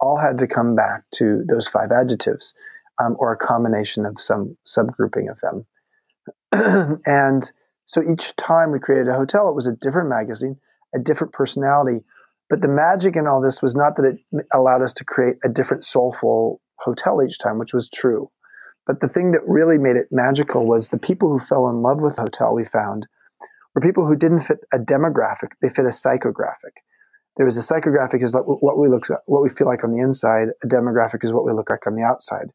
all 0.00 0.18
had 0.18 0.38
to 0.38 0.48
come 0.48 0.74
back 0.74 1.04
to 1.14 1.44
those 1.48 1.68
five 1.68 1.92
adjectives 1.92 2.52
um, 3.00 3.14
or 3.20 3.32
a 3.32 3.36
combination 3.36 4.04
of 4.04 4.20
some 4.20 4.56
subgrouping 4.66 5.30
of 5.30 5.38
them. 5.40 6.98
and 7.06 7.52
so 7.86 8.02
each 8.02 8.34
time 8.36 8.72
we 8.72 8.78
created 8.78 9.08
a 9.08 9.14
hotel, 9.14 9.48
it 9.48 9.54
was 9.54 9.66
a 9.66 9.72
different 9.72 10.08
magazine, 10.08 10.56
a 10.94 10.98
different 10.98 11.32
personality. 11.32 12.04
But 12.48 12.60
the 12.60 12.68
magic 12.68 13.16
in 13.16 13.26
all 13.26 13.40
this 13.40 13.62
was 13.62 13.74
not 13.74 13.96
that 13.96 14.04
it 14.04 14.46
allowed 14.52 14.82
us 14.82 14.92
to 14.94 15.04
create 15.04 15.36
a 15.44 15.48
different 15.48 15.84
soulful 15.84 16.60
hotel 16.80 17.22
each 17.22 17.38
time, 17.38 17.58
which 17.58 17.74
was 17.74 17.88
true. 17.88 18.30
But 18.86 19.00
the 19.00 19.08
thing 19.08 19.32
that 19.32 19.46
really 19.46 19.78
made 19.78 19.96
it 19.96 20.08
magical 20.10 20.66
was 20.66 20.88
the 20.88 20.98
people 20.98 21.30
who 21.30 21.38
fell 21.38 21.68
in 21.68 21.82
love 21.82 22.00
with 22.00 22.16
hotel 22.16 22.54
we 22.54 22.64
found 22.64 23.06
were 23.74 23.80
people 23.80 24.06
who 24.06 24.16
didn't 24.16 24.42
fit 24.42 24.58
a 24.72 24.78
demographic; 24.78 25.52
they 25.60 25.68
fit 25.68 25.86
a 25.86 25.88
psychographic. 25.88 26.76
There 27.36 27.46
was 27.46 27.56
a 27.56 27.60
psychographic 27.60 28.22
is 28.22 28.34
what 28.34 28.78
we 28.78 28.88
look, 28.88 29.06
what 29.26 29.42
we 29.42 29.48
feel 29.48 29.66
like 29.66 29.82
on 29.82 29.90
the 29.90 30.00
inside. 30.00 30.48
A 30.62 30.66
demographic 30.66 31.24
is 31.24 31.32
what 31.32 31.44
we 31.44 31.52
look 31.52 31.70
like 31.70 31.86
on 31.86 31.96
the 31.96 32.02
outside. 32.02 32.50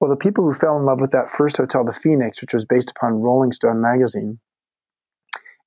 Well, 0.00 0.10
the 0.10 0.16
people 0.16 0.44
who 0.44 0.54
fell 0.54 0.76
in 0.78 0.84
love 0.84 1.00
with 1.00 1.10
that 1.10 1.30
first 1.30 1.56
hotel, 1.56 1.84
the 1.84 1.92
Phoenix, 1.92 2.40
which 2.40 2.54
was 2.54 2.64
based 2.64 2.90
upon 2.90 3.20
Rolling 3.20 3.52
Stone 3.52 3.80
magazine, 3.80 4.40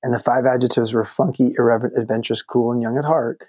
and 0.02 0.14
the 0.14 0.18
five 0.18 0.46
adjectives 0.46 0.94
were 0.94 1.04
funky, 1.04 1.54
irreverent, 1.58 1.98
adventurous, 1.98 2.42
cool, 2.42 2.72
and 2.72 2.82
young 2.82 2.96
at 2.98 3.04
heart. 3.04 3.42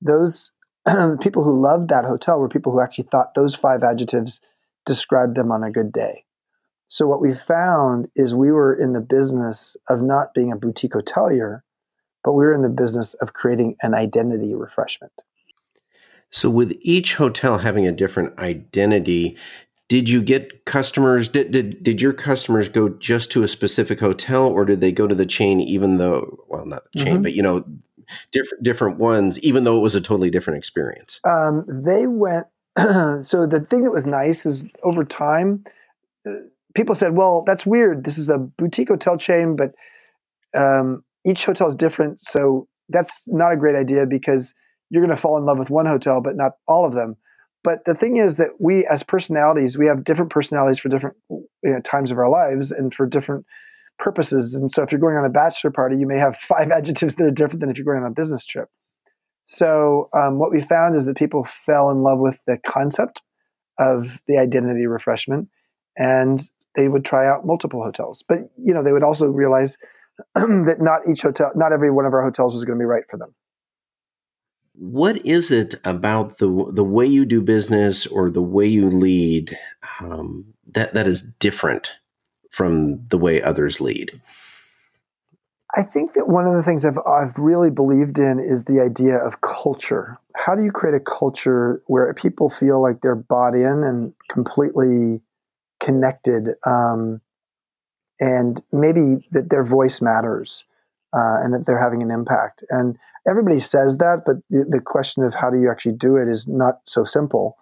Those 0.00 0.52
people 1.20 1.44
who 1.44 1.60
loved 1.60 1.88
that 1.88 2.04
hotel 2.04 2.38
were 2.38 2.48
people 2.48 2.72
who 2.72 2.80
actually 2.80 3.08
thought 3.10 3.34
those 3.34 3.54
five 3.54 3.82
adjectives 3.82 4.40
described 4.84 5.36
them 5.36 5.50
on 5.50 5.64
a 5.64 5.70
good 5.70 5.92
day. 5.92 6.24
So 6.88 7.06
what 7.06 7.20
we 7.20 7.34
found 7.34 8.08
is 8.14 8.34
we 8.34 8.52
were 8.52 8.74
in 8.74 8.92
the 8.92 9.00
business 9.00 9.76
of 9.88 10.02
not 10.02 10.34
being 10.34 10.52
a 10.52 10.56
boutique 10.56 10.92
hotelier, 10.92 11.62
but 12.22 12.32
we 12.32 12.44
were 12.44 12.52
in 12.52 12.62
the 12.62 12.68
business 12.68 13.14
of 13.14 13.32
creating 13.32 13.76
an 13.82 13.94
identity 13.94 14.54
refreshment. 14.54 15.12
So 16.30 16.50
with 16.50 16.76
each 16.80 17.14
hotel 17.14 17.58
having 17.58 17.86
a 17.86 17.92
different 17.92 18.38
identity, 18.38 19.36
did 19.94 20.08
you 20.08 20.20
get 20.20 20.64
customers 20.64 21.28
did, 21.28 21.52
did 21.52 21.82
did 21.82 22.00
your 22.00 22.12
customers 22.12 22.68
go 22.68 22.88
just 22.88 23.30
to 23.30 23.42
a 23.44 23.48
specific 23.48 24.00
hotel 24.00 24.46
or 24.46 24.64
did 24.64 24.80
they 24.80 24.90
go 24.90 25.06
to 25.06 25.14
the 25.14 25.26
chain 25.26 25.60
even 25.60 25.98
though 25.98 26.44
well 26.48 26.66
not 26.66 26.82
the 26.92 26.98
chain 26.98 27.14
mm-hmm. 27.14 27.22
but 27.22 27.34
you 27.34 27.42
know 27.42 27.64
different 28.32 28.62
different 28.62 28.98
ones, 28.98 29.38
even 29.40 29.64
though 29.64 29.76
it 29.76 29.80
was 29.80 29.94
a 29.94 30.00
totally 30.00 30.30
different 30.30 30.58
experience? 30.58 31.20
Um, 31.24 31.64
they 31.68 32.06
went. 32.06 32.46
so 32.76 33.46
the 33.46 33.64
thing 33.70 33.84
that 33.84 33.92
was 33.92 34.06
nice 34.06 34.44
is 34.44 34.64
over 34.82 35.04
time, 35.04 35.64
uh, 36.26 36.32
people 36.74 36.94
said, 36.94 37.16
"Well, 37.16 37.44
that's 37.46 37.66
weird. 37.66 38.04
This 38.04 38.18
is 38.18 38.28
a 38.28 38.38
boutique 38.38 38.88
hotel 38.88 39.16
chain, 39.16 39.56
but 39.56 39.72
um, 40.58 41.04
each 41.24 41.44
hotel 41.44 41.68
is 41.68 41.74
different. 41.74 42.20
So 42.20 42.68
that's 42.88 43.22
not 43.26 43.52
a 43.52 43.56
great 43.56 43.76
idea 43.76 44.06
because 44.06 44.54
you're 44.90 45.04
going 45.04 45.14
to 45.14 45.20
fall 45.20 45.38
in 45.38 45.44
love 45.44 45.58
with 45.58 45.70
one 45.70 45.86
hotel, 45.86 46.20
but 46.20 46.36
not 46.36 46.52
all 46.66 46.86
of 46.86 46.94
them." 46.94 47.16
But 47.64 47.86
the 47.86 47.94
thing 47.94 48.18
is 48.18 48.36
that 48.36 48.60
we, 48.60 48.86
as 48.86 49.02
personalities, 49.02 49.78
we 49.78 49.86
have 49.86 50.04
different 50.04 50.30
personalities 50.30 50.78
for 50.78 50.90
different 50.90 51.16
you 51.30 51.48
know, 51.64 51.80
times 51.80 52.12
of 52.12 52.18
our 52.18 52.28
lives 52.28 52.70
and 52.70 52.94
for 52.94 53.06
different 53.06 53.46
purposes. 53.98 54.54
And 54.54 54.70
so 54.70 54.82
if 54.82 54.92
you're 54.92 55.00
going 55.00 55.16
on 55.16 55.24
a 55.24 55.30
bachelor 55.30 55.70
party, 55.70 55.96
you 55.96 56.06
may 56.06 56.18
have 56.18 56.36
five 56.48 56.70
adjectives 56.70 57.14
that 57.16 57.24
are 57.24 57.30
different 57.30 57.60
than 57.60 57.70
if 57.70 57.78
you're 57.78 57.86
going 57.86 58.04
on 58.04 58.10
a 58.10 58.14
business 58.14 58.44
trip. 58.44 58.68
So 59.46 60.08
um, 60.16 60.38
what 60.38 60.52
we 60.52 60.62
found 60.62 60.94
is 60.94 61.06
that 61.06 61.16
people 61.16 61.46
fell 61.48 61.90
in 61.90 62.02
love 62.02 62.18
with 62.18 62.38
the 62.46 62.58
concept 62.66 63.20
of 63.78 64.18
the 64.26 64.38
identity 64.38 64.86
refreshment, 64.86 65.48
and 65.96 66.40
they 66.76 66.88
would 66.88 67.04
try 67.04 67.28
out 67.28 67.44
multiple 67.44 67.82
hotels. 67.82 68.24
But 68.26 68.38
you 68.56 68.72
know, 68.72 68.82
they 68.82 68.92
would 68.92 69.02
also 69.02 69.26
realize 69.26 69.76
that 70.34 70.76
not 70.80 71.00
each 71.10 71.22
hotel, 71.22 71.50
not 71.54 71.72
every 71.72 71.90
one 71.90 72.06
of 72.06 72.14
our 72.14 72.22
hotels 72.22 72.54
was 72.54 72.64
going 72.64 72.78
to 72.78 72.82
be 72.82 72.86
right 72.86 73.04
for 73.10 73.18
them. 73.18 73.34
What 74.74 75.24
is 75.24 75.52
it 75.52 75.76
about 75.84 76.38
the 76.38 76.70
the 76.72 76.84
way 76.84 77.06
you 77.06 77.24
do 77.24 77.40
business 77.40 78.06
or 78.06 78.28
the 78.28 78.42
way 78.42 78.66
you 78.66 78.90
lead 78.90 79.56
um, 80.00 80.46
that 80.72 80.94
that 80.94 81.06
is 81.06 81.22
different 81.22 81.92
from 82.50 83.04
the 83.06 83.18
way 83.18 83.40
others 83.40 83.80
lead? 83.80 84.20
I 85.76 85.82
think 85.82 86.12
that 86.12 86.28
one 86.28 86.46
of 86.46 86.54
the 86.54 86.62
things 86.62 86.84
I've, 86.84 86.98
I've 86.98 87.36
really 87.36 87.70
believed 87.70 88.18
in 88.18 88.38
is 88.38 88.64
the 88.64 88.80
idea 88.80 89.16
of 89.16 89.40
culture. 89.40 90.16
How 90.36 90.54
do 90.54 90.62
you 90.62 90.70
create 90.70 90.94
a 90.94 91.00
culture 91.00 91.82
where 91.86 92.12
people 92.14 92.48
feel 92.48 92.80
like 92.80 93.00
they're 93.00 93.16
bought 93.16 93.54
in 93.54 93.82
and 93.82 94.12
completely 94.28 95.20
connected, 95.80 96.54
um, 96.64 97.20
and 98.20 98.62
maybe 98.72 99.26
that 99.32 99.50
their 99.50 99.64
voice 99.64 100.00
matters 100.00 100.64
uh, 101.16 101.38
and 101.42 101.54
that 101.54 101.66
they're 101.66 101.82
having 101.82 102.02
an 102.02 102.10
impact? 102.10 102.64
And 102.70 102.96
everybody 103.28 103.58
says 103.60 103.98
that, 103.98 104.22
but 104.26 104.36
the, 104.50 104.64
the, 104.68 104.80
question 104.80 105.22
of 105.24 105.34
how 105.34 105.50
do 105.50 105.60
you 105.60 105.70
actually 105.70 105.96
do 105.96 106.16
it 106.16 106.28
is 106.28 106.46
not 106.46 106.80
so 106.84 107.04
simple. 107.04 107.56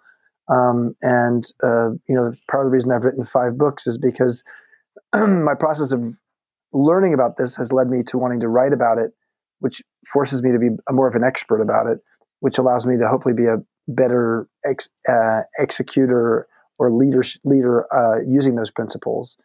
Um, 0.51 0.95
and 1.01 1.45
uh, 1.63 1.91
you 2.07 2.15
know, 2.15 2.33
part 2.49 2.65
of 2.65 2.71
the 2.71 2.75
reason 2.75 2.91
I've 2.91 3.03
written 3.03 3.25
five 3.25 3.57
books 3.57 3.87
is 3.87 3.97
because 3.97 4.43
my 5.13 5.55
process 5.55 5.91
of 5.91 6.03
learning 6.73 7.13
about 7.13 7.37
this 7.37 7.55
has 7.55 7.71
led 7.71 7.89
me 7.89 8.03
to 8.03 8.17
wanting 8.17 8.39
to 8.41 8.47
write 8.47 8.73
about 8.73 8.97
it, 8.97 9.11
which 9.59 9.81
forces 10.11 10.41
me 10.41 10.51
to 10.51 10.59
be 10.59 10.69
more 10.91 11.07
of 11.07 11.15
an 11.15 11.23
expert 11.23 11.61
about 11.61 11.87
it, 11.87 11.99
which 12.39 12.57
allows 12.57 12.85
me 12.85 12.97
to 12.97 13.07
hopefully 13.07 13.35
be 13.35 13.45
a 13.45 13.57
better 13.87 14.47
ex, 14.65 14.89
uh, 15.09 15.41
executor 15.59 16.47
or 16.79 16.91
leader 16.91 17.23
leader 17.43 17.85
uh, 17.93 18.19
using 18.27 18.55
those 18.55 18.71
principles. 18.71 19.37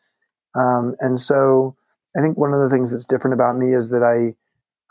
Um, 0.55 0.97
and 1.01 1.21
so, 1.21 1.77
I 2.19 2.21
think 2.21 2.37
one 2.37 2.53
of 2.53 2.61
the 2.61 2.69
things 2.69 2.91
that's 2.91 3.07
different 3.07 3.35
about 3.35 3.57
me 3.57 3.75
is 3.75 3.91
that 3.91 4.03
I 4.03 4.35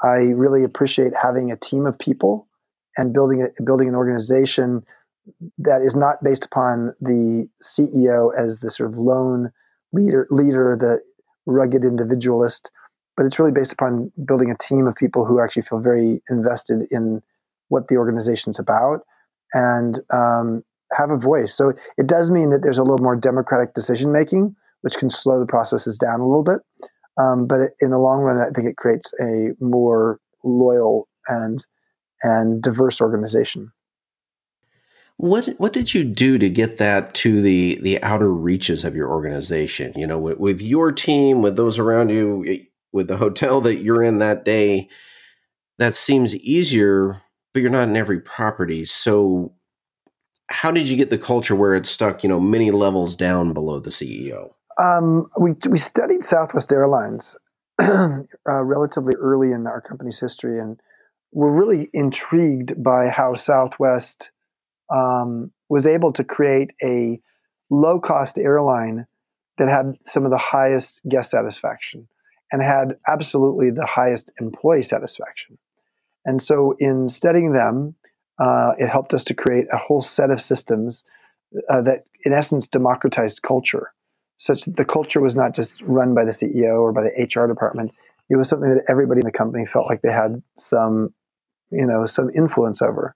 I 0.06 0.28
really 0.28 0.64
appreciate 0.64 1.14
having 1.22 1.52
a 1.52 1.58
team 1.58 1.86
of 1.86 2.00
people 2.00 2.48
and 2.96 3.14
building 3.14 3.42
a, 3.42 3.64
building 3.64 3.90
an 3.90 3.96
organization 3.96 4.84
that 5.58 5.82
is 5.82 5.96
not 5.96 6.24
based 6.24 6.46
upon 6.46 6.94
the 7.02 7.50
CEO 7.62 8.30
as 8.38 8.62
the 8.62 8.70
sort 8.70 8.90
of 8.90 8.98
lone 8.98 9.52
leader, 9.92 10.28
leader, 10.30 10.78
the 10.80 11.02
rugged 11.46 11.84
individualist, 11.84 12.72
but 13.18 13.26
it's 13.26 13.40
really 13.40 13.52
based 13.52 13.74
upon 13.74 14.12
building 14.26 14.50
a 14.50 14.58
team 14.58 14.88
of 14.88 14.96
people 14.96 15.26
who 15.26 15.42
actually 15.42 15.64
feel 15.64 15.80
very 15.80 16.22
invested 16.30 16.88
in 16.92 17.22
what 17.68 17.90
the 17.90 17.98
organization's 17.98 18.60
about 18.60 19.02
and 19.54 20.00
um, 20.14 20.64
have 20.94 21.10
a 21.10 21.18
voice. 21.18 21.54
So 21.54 21.74
it 21.98 22.08
does 22.08 22.30
mean 22.30 22.52
that 22.52 22.62
there's 22.62 22.78
a 22.78 22.84
little 22.84 23.04
more 23.04 23.16
democratic 23.16 23.74
decision 23.74 24.12
making, 24.14 24.56
which 24.82 24.96
can 24.96 25.10
slow 25.10 25.40
the 25.40 25.46
processes 25.46 25.98
down 25.98 26.22
a 26.22 26.28
little 26.28 26.44
bit. 26.44 26.60
Um, 27.20 27.48
but 27.48 27.72
in 27.82 27.92
the 27.92 27.98
long 27.98 28.20
run, 28.22 28.38
I 28.38 28.52
think 28.52 28.68
it 28.68 28.78
creates 28.78 29.12
a 29.20 29.50
more 29.60 30.20
loyal 30.44 31.08
and 31.28 31.64
and 32.24 32.62
diverse 32.62 33.02
organization. 33.02 33.72
What 35.18 35.48
what 35.58 35.74
did 35.74 35.94
you 35.94 36.04
do 36.04 36.38
to 36.38 36.50
get 36.50 36.78
that 36.78 37.14
to 37.16 37.42
the 37.42 37.80
the 37.82 38.02
outer 38.04 38.32
reaches 38.32 38.84
of 38.84 38.96
your 38.96 39.10
organization? 39.10 39.94
You 39.96 40.06
know, 40.06 40.20
with, 40.20 40.38
with 40.38 40.62
your 40.62 40.92
team, 40.92 41.42
with 41.42 41.56
those 41.56 41.80
around 41.80 42.10
you, 42.10 42.66
with 42.92 43.08
the 43.08 43.18
hotel 43.18 43.62
that 43.62 43.78
you're 43.78 44.04
in 44.04 44.20
that 44.20 44.46
day, 44.46 44.90
that 45.80 45.96
seems 45.96 46.36
easier, 46.36 47.22
but 47.54 47.62
you're 47.62 47.72
not 47.72 47.88
in 47.88 47.98
every 47.98 48.20
property. 48.20 48.86
So, 48.86 49.54
how 50.50 50.72
did 50.72 50.88
you 50.88 50.96
get 50.96 51.10
the 51.10 51.18
culture 51.18 51.56
where 51.56 51.74
it's 51.74 51.90
stuck? 51.90 52.22
You 52.22 52.30
know, 52.30 52.40
many 52.40 52.70
levels 52.70 53.16
down 53.16 53.54
below 53.54 53.80
the 53.80 53.90
CEO. 53.90 54.52
Um, 54.80 55.30
we 55.40 55.56
we 55.70 55.78
studied 55.78 56.24
Southwest 56.24 56.72
Airlines 56.72 57.36
uh, 57.80 58.24
relatively 58.46 59.14
early 59.16 59.52
in 59.52 59.68
our 59.68 59.82
company's 59.82 60.20
history, 60.20 60.60
and 60.60 60.80
we're 61.32 61.52
really 61.52 61.90
intrigued 61.94 62.82
by 62.84 63.10
how 63.10 63.34
Southwest 63.34 64.32
um, 64.94 65.52
was 65.70 65.86
able 65.86 66.14
to 66.14 66.24
create 66.24 66.72
a 66.84 67.20
low 67.70 68.00
cost 68.00 68.38
airline 68.38 69.08
that 69.58 69.68
had 69.68 69.98
some 70.06 70.26
of 70.26 70.32
the 70.32 70.38
highest 70.38 71.02
guest 71.10 71.32
satisfaction 71.32 72.08
and 72.52 72.62
had 72.62 72.96
absolutely 73.08 73.72
the 73.72 73.86
highest 73.86 74.32
employee 74.40 74.84
satisfaction. 74.84 75.58
And 76.26 76.42
so, 76.42 76.76
in 76.80 77.10
studying 77.10 77.54
them, 77.54 77.96
uh, 78.40 78.74
it 78.78 78.90
helped 78.90 79.14
us 79.14 79.24
to 79.26 79.34
create 79.34 79.66
a 79.72 79.78
whole 79.78 80.02
set 80.02 80.30
of 80.30 80.42
systems 80.42 81.04
uh, 81.70 81.82
that, 81.82 82.04
in 82.26 82.34
essence, 82.34 82.68
democratized 82.68 83.42
culture, 83.42 83.94
such 84.38 84.66
that 84.66 84.78
the 84.78 84.86
culture 84.86 85.20
was 85.20 85.36
not 85.36 85.54
just 85.54 85.82
run 85.82 86.14
by 86.14 86.24
the 86.24 86.32
CEO 86.32 86.80
or 86.80 86.92
by 86.92 87.04
the 87.04 87.24
HR 87.24 87.48
department. 87.48 87.92
It 88.30 88.36
was 88.36 88.48
something 88.50 88.70
that 88.70 88.84
everybody 88.90 89.20
in 89.20 89.26
the 89.26 89.32
company 89.32 89.66
felt 89.66 89.88
like 89.88 90.02
they 90.02 90.12
had 90.12 90.42
some, 90.58 91.14
you 91.72 91.86
know, 91.86 92.06
some 92.06 92.30
influence 92.36 92.82
over. 92.82 93.16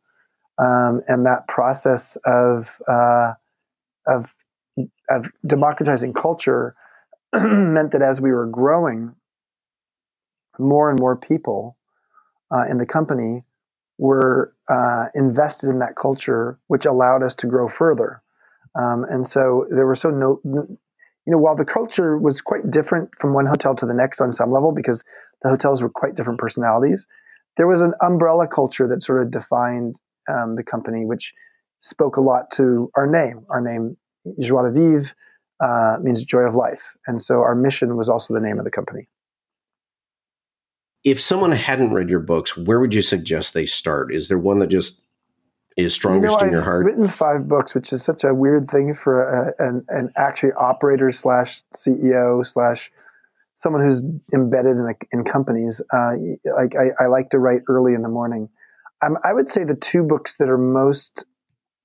Um, 0.57 1.01
and 1.07 1.25
that 1.25 1.47
process 1.47 2.17
of 2.25 2.77
uh, 2.87 3.33
of 4.07 4.33
of 5.09 5.29
democratizing 5.45 6.13
culture 6.13 6.75
meant 7.33 7.91
that 7.91 8.01
as 8.01 8.21
we 8.21 8.31
were 8.31 8.47
growing, 8.47 9.15
more 10.59 10.89
and 10.89 10.99
more 10.99 11.15
people 11.15 11.77
uh, 12.53 12.65
in 12.69 12.77
the 12.77 12.85
company 12.85 13.43
were 13.97 14.53
uh, 14.67 15.05
invested 15.15 15.69
in 15.69 15.79
that 15.79 15.95
culture, 15.95 16.59
which 16.67 16.85
allowed 16.85 17.23
us 17.23 17.35
to 17.35 17.47
grow 17.47 17.67
further. 17.67 18.21
Um, 18.75 19.05
and 19.09 19.27
so 19.27 19.67
there 19.69 19.85
were 19.85 19.95
so 19.95 20.09
no, 20.09 20.39
you 21.25 21.31
know, 21.31 21.37
while 21.37 21.55
the 21.55 21.65
culture 21.65 22.17
was 22.17 22.41
quite 22.41 22.69
different 22.71 23.09
from 23.19 23.33
one 23.33 23.45
hotel 23.45 23.75
to 23.75 23.85
the 23.85 23.93
next 23.93 24.21
on 24.21 24.31
some 24.31 24.51
level 24.51 24.71
because 24.71 25.03
the 25.43 25.49
hotels 25.49 25.81
were 25.81 25.89
quite 25.89 26.15
different 26.15 26.39
personalities, 26.39 27.07
there 27.57 27.67
was 27.67 27.81
an 27.81 27.93
umbrella 28.01 28.47
culture 28.47 28.87
that 28.87 29.03
sort 29.03 29.21
of 29.21 29.31
defined 29.31 29.97
um, 30.29 30.55
the 30.55 30.63
company, 30.63 31.05
which 31.05 31.33
spoke 31.79 32.17
a 32.17 32.21
lot 32.21 32.51
to 32.51 32.89
our 32.95 33.07
name. 33.07 33.45
Our 33.49 33.61
name, 33.61 33.97
Joie 34.39 34.63
de 34.63 34.71
Vivre, 34.71 35.11
uh, 35.63 35.97
means 36.01 36.25
joy 36.25 36.41
of 36.41 36.55
life. 36.55 36.81
And 37.05 37.21
so 37.21 37.35
our 37.35 37.55
mission 37.55 37.97
was 37.97 38.09
also 38.09 38.33
the 38.33 38.39
name 38.39 38.57
of 38.57 38.65
the 38.65 38.71
company. 38.71 39.07
If 41.03 41.19
someone 41.19 41.51
hadn't 41.51 41.93
read 41.93 42.09
your 42.09 42.19
books, 42.19 42.55
where 42.55 42.79
would 42.79 42.93
you 42.93 43.01
suggest 43.01 43.53
they 43.53 43.65
start? 43.65 44.13
Is 44.13 44.27
there 44.27 44.37
one 44.37 44.59
that 44.59 44.67
just 44.67 45.03
is 45.77 45.93
strongest 45.93 46.33
you 46.33 46.41
know, 46.41 46.47
in 46.47 46.51
your 46.53 46.61
heart? 46.61 46.85
I've 46.85 46.85
written 46.85 47.07
five 47.07 47.47
books, 47.47 47.73
which 47.73 47.93
is 47.93 48.03
such 48.03 48.23
a 48.23 48.33
weird 48.33 48.69
thing 48.69 48.93
for 48.93 49.23
a, 49.23 49.53
an, 49.59 49.85
an 49.89 50.11
actually 50.17 50.53
operator 50.53 51.11
slash 51.11 51.61
CEO 51.73 52.45
slash 52.45 52.91
someone 53.55 53.83
who's 53.83 54.03
embedded 54.33 54.77
in, 54.77 54.87
a, 54.89 55.15
in 55.15 55.23
companies. 55.23 55.81
Uh, 55.93 56.13
like 56.57 56.75
I, 56.75 57.03
I 57.03 57.07
like 57.07 57.29
to 57.29 57.39
write 57.39 57.61
early 57.67 57.93
in 57.93 58.01
the 58.01 58.09
morning. 58.09 58.49
Um, 59.03 59.17
I 59.23 59.33
would 59.33 59.49
say 59.49 59.63
the 59.63 59.75
two 59.75 60.03
books 60.03 60.37
that 60.37 60.49
are 60.49 60.57
most, 60.57 61.25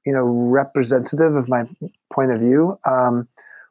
you 0.04 0.12
know, 0.12 0.22
representative 0.22 1.34
of 1.34 1.48
my 1.48 1.64
point 2.12 2.32
of 2.32 2.40
view 2.40 2.78
um, 2.88 3.28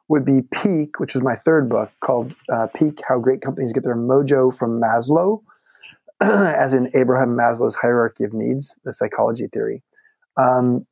would 0.08 0.24
be 0.24 0.42
Peak, 0.42 0.98
which 1.00 1.14
was 1.14 1.22
my 1.22 1.34
third 1.34 1.68
book 1.68 1.90
called 2.00 2.34
uh, 2.52 2.68
Peak: 2.74 3.00
How 3.06 3.18
Great 3.18 3.40
Companies 3.40 3.72
Get 3.72 3.84
Their 3.84 3.96
Mojo 3.96 4.56
from 4.56 4.80
Maslow, 4.80 5.42
as 6.20 6.74
in 6.74 6.90
Abraham 6.94 7.36
Maslow's 7.36 7.76
hierarchy 7.76 8.24
of 8.24 8.32
needs, 8.32 8.78
the 8.84 8.92
psychology 8.92 9.48
theory. 9.52 9.82
Um, 10.36 10.86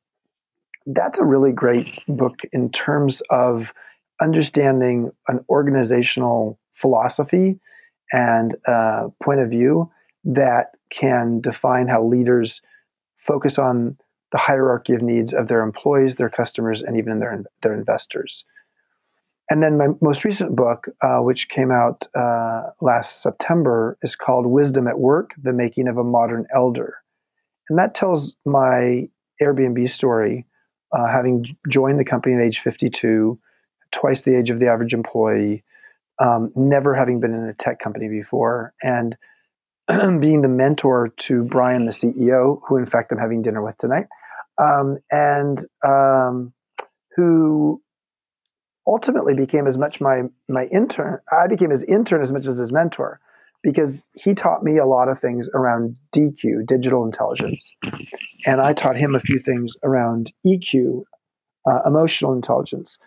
that's 0.86 1.18
a 1.18 1.24
really 1.24 1.52
great 1.52 1.98
book 2.06 2.40
in 2.52 2.70
terms 2.70 3.22
of 3.30 3.72
understanding 4.20 5.10
an 5.28 5.44
organizational 5.48 6.58
philosophy 6.72 7.58
and 8.12 8.54
uh, 8.66 9.08
point 9.22 9.40
of 9.40 9.50
view 9.50 9.90
that 10.24 10.72
can 10.90 11.40
define 11.40 11.88
how 11.88 12.04
leaders 12.04 12.62
focus 13.16 13.58
on 13.58 13.96
the 14.32 14.38
hierarchy 14.38 14.94
of 14.94 15.02
needs 15.02 15.32
of 15.32 15.48
their 15.48 15.62
employees, 15.62 16.16
their 16.16 16.28
customers, 16.30 16.82
and 16.82 16.96
even 16.96 17.18
their 17.18 17.44
their 17.62 17.74
investors. 17.74 18.44
and 19.50 19.62
then 19.62 19.76
my 19.76 19.88
most 20.00 20.24
recent 20.24 20.56
book, 20.56 20.88
uh, 21.02 21.18
which 21.18 21.48
came 21.48 21.70
out 21.70 22.06
uh, 22.14 22.70
last 22.80 23.22
September, 23.22 23.98
is 24.02 24.16
called 24.16 24.46
Wisdom 24.46 24.88
at 24.88 24.98
Work 24.98 25.34
The 25.42 25.52
Making 25.52 25.88
of 25.88 25.98
a 25.98 26.04
Modern 26.04 26.46
Elder. 26.54 26.96
And 27.68 27.78
that 27.78 27.94
tells 27.94 28.36
my 28.44 29.08
Airbnb 29.43 29.88
story, 29.91 30.47
uh, 30.93 31.07
having 31.07 31.57
joined 31.69 31.99
the 31.99 32.05
company 32.05 32.35
at 32.35 32.43
age 32.43 32.61
52, 32.61 33.38
twice 33.91 34.23
the 34.23 34.37
age 34.37 34.50
of 34.50 34.61
the 34.61 34.69
average 34.69 34.95
employee, 34.95 35.64
um, 36.19 36.53
never 36.55 36.95
having 36.95 37.21
been 37.21 37.35
in 37.35 37.45
a 37.45 37.55
tech 37.55 37.79
company 37.79 38.09
before, 38.09 38.75
and 38.83 39.17
being 40.21 40.43
the 40.43 40.49
mentor 40.49 41.12
to 41.19 41.43
Brian, 41.45 41.87
the 41.87 41.93
CEO, 41.93 42.61
who 42.67 42.76
in 42.76 42.87
fact 42.87 43.12
I'm 43.12 43.19
having 43.19 43.43
dinner 43.43 43.62
with 43.62 43.76
tonight, 43.79 44.07
um, 44.59 44.99
and 45.11 45.59
um, 45.87 46.53
who 47.17 47.83
ultimately 48.87 49.35
became 49.35 49.67
as 49.67 49.76
much 49.76 50.00
my 50.00 50.23
my 50.49 50.67
intern. 50.67 51.19
I 51.31 51.47
became 51.49 51.71
his 51.71 51.83
intern 51.83 52.23
as 52.23 52.33
much 52.33 52.47
as 52.47 52.59
his 52.59 52.73
mentor 52.73 53.21
because 53.64 54.09
he 54.14 54.35
taught 54.35 54.62
me 54.62 54.76
a 54.76 54.87
lot 54.87 55.09
of 55.09 55.18
things 55.18 55.49
around 55.54 55.99
DQ, 56.14 56.66
digital 56.66 57.04
intelligence, 57.04 57.73
and 58.47 58.61
I 58.61 58.73
taught 58.75 58.97
him 58.97 59.14
a 59.14 59.21
few 59.21 59.40
things 59.40 59.73
around 59.83 60.33
EQ, 60.47 61.02
uh, 61.68 61.80
emotional 61.85 62.33
intelligence, 62.33 62.99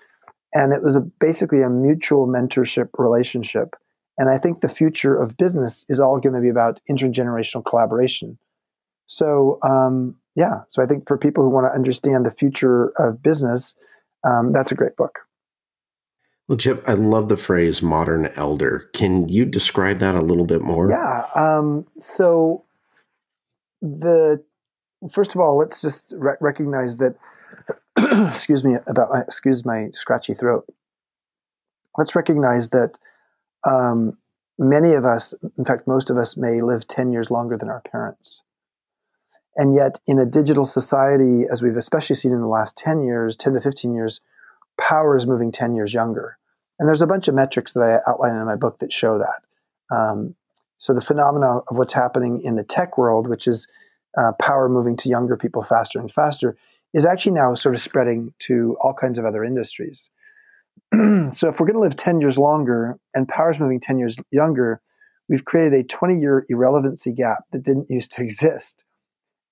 and 0.53 0.73
it 0.73 0.83
was 0.83 0.97
a, 0.97 1.01
basically 1.01 1.61
a 1.61 1.69
mutual 1.69 2.27
mentorship 2.27 2.89
relationship. 2.97 3.75
And 4.17 4.29
I 4.29 4.39
think 4.39 4.61
the 4.61 4.69
future 4.69 5.15
of 5.15 5.37
business 5.37 5.85
is 5.89 5.99
all 5.99 6.19
going 6.19 6.33
to 6.33 6.41
be 6.41 6.49
about 6.49 6.81
intergenerational 6.89 7.63
collaboration. 7.63 8.39
So 9.05 9.59
um, 9.61 10.15
yeah, 10.35 10.61
so 10.69 10.83
I 10.83 10.87
think 10.87 11.07
for 11.07 11.17
people 11.17 11.43
who 11.43 11.49
want 11.49 11.65
to 11.65 11.75
understand 11.75 12.25
the 12.25 12.31
future 12.31 12.91
of 12.99 13.21
business, 13.21 13.75
um, 14.27 14.51
that's 14.51 14.71
a 14.71 14.75
great 14.75 14.95
book. 14.95 15.19
Well, 16.47 16.57
Chip, 16.57 16.83
I 16.87 16.93
love 16.93 17.27
the 17.27 17.37
phrase 17.37 17.81
modern 17.81 18.27
elder. 18.35 18.89
Can 18.93 19.27
you 19.27 19.43
describe 19.43 19.99
that 19.99 20.15
a 20.15 20.21
little 20.21 20.45
bit 20.45 20.61
more? 20.61 20.89
Yeah. 20.89 21.25
Um, 21.35 21.85
so, 21.97 22.63
the 23.81 24.43
first 25.11 25.35
of 25.35 25.41
all, 25.41 25.57
let's 25.57 25.81
just 25.81 26.13
re- 26.15 26.37
recognize 26.39 26.97
that. 26.97 27.15
excuse 28.29 28.63
me 28.63 28.75
about 28.85 29.09
my 29.09 29.21
excuse 29.21 29.65
my 29.65 29.89
scratchy 29.91 30.33
throat. 30.33 30.65
Let's 31.97 32.15
recognize 32.15 32.69
that 32.69 32.97
um, 33.67 34.17
many 34.59 34.93
of 34.93 35.03
us, 35.03 35.33
in 35.57 35.65
fact, 35.65 35.87
most 35.87 36.09
of 36.09 36.17
us, 36.17 36.37
may 36.37 36.61
live 36.61 36.87
ten 36.87 37.11
years 37.11 37.29
longer 37.29 37.57
than 37.57 37.69
our 37.69 37.81
parents. 37.81 38.43
And 39.57 39.75
yet, 39.75 39.99
in 40.05 40.19
a 40.19 40.25
digital 40.25 40.65
society, 40.65 41.45
as 41.51 41.63
we've 41.63 41.75
especially 41.75 42.15
seen 42.15 42.31
in 42.31 42.41
the 42.41 42.47
last 42.47 42.77
10 42.77 43.01
years, 43.01 43.35
10 43.35 43.53
to 43.53 43.61
15 43.61 43.91
years, 43.91 44.21
power 44.79 45.15
is 45.15 45.27
moving 45.27 45.51
10 45.51 45.75
years 45.75 45.93
younger. 45.93 46.37
And 46.79 46.87
there's 46.87 47.01
a 47.01 47.07
bunch 47.07 47.27
of 47.27 47.35
metrics 47.35 47.73
that 47.73 47.81
I 47.81 48.09
outline 48.09 48.35
in 48.35 48.45
my 48.45 48.55
book 48.55 48.79
that 48.79 48.93
show 48.93 49.19
that. 49.19 49.95
Um, 49.95 50.35
so 50.77 50.93
the 50.93 51.01
phenomena 51.01 51.57
of 51.57 51.77
what's 51.77 51.93
happening 51.93 52.41
in 52.43 52.55
the 52.55 52.63
tech 52.63 52.97
world, 52.97 53.27
which 53.27 53.47
is 53.47 53.67
uh, 54.17 54.33
power 54.39 54.69
moving 54.69 54.95
to 54.97 55.09
younger 55.09 55.35
people 55.35 55.63
faster 55.63 55.99
and 55.99 56.11
faster, 56.11 56.55
is 56.93 57.05
actually 57.05 57.33
now 57.33 57.53
sort 57.55 57.75
of 57.75 57.81
spreading 57.81 58.33
to 58.39 58.77
all 58.81 58.93
kinds 58.93 59.17
of 59.19 59.25
other 59.25 59.43
industries. 59.43 60.09
so 60.93 61.49
if 61.49 61.59
we're 61.59 61.65
going 61.65 61.73
to 61.73 61.79
live 61.79 61.95
10 61.95 62.21
years 62.21 62.37
longer 62.37 62.97
and 63.13 63.27
power 63.27 63.49
is 63.49 63.59
moving 63.59 63.79
10 63.79 63.97
years 63.97 64.17
younger, 64.31 64.81
we've 65.27 65.45
created 65.45 65.73
a 65.73 65.83
20 65.83 66.19
year 66.19 66.45
irrelevancy 66.49 67.11
gap 67.11 67.43
that 67.51 67.63
didn't 67.63 67.89
used 67.89 68.11
to 68.13 68.21
exist. 68.23 68.83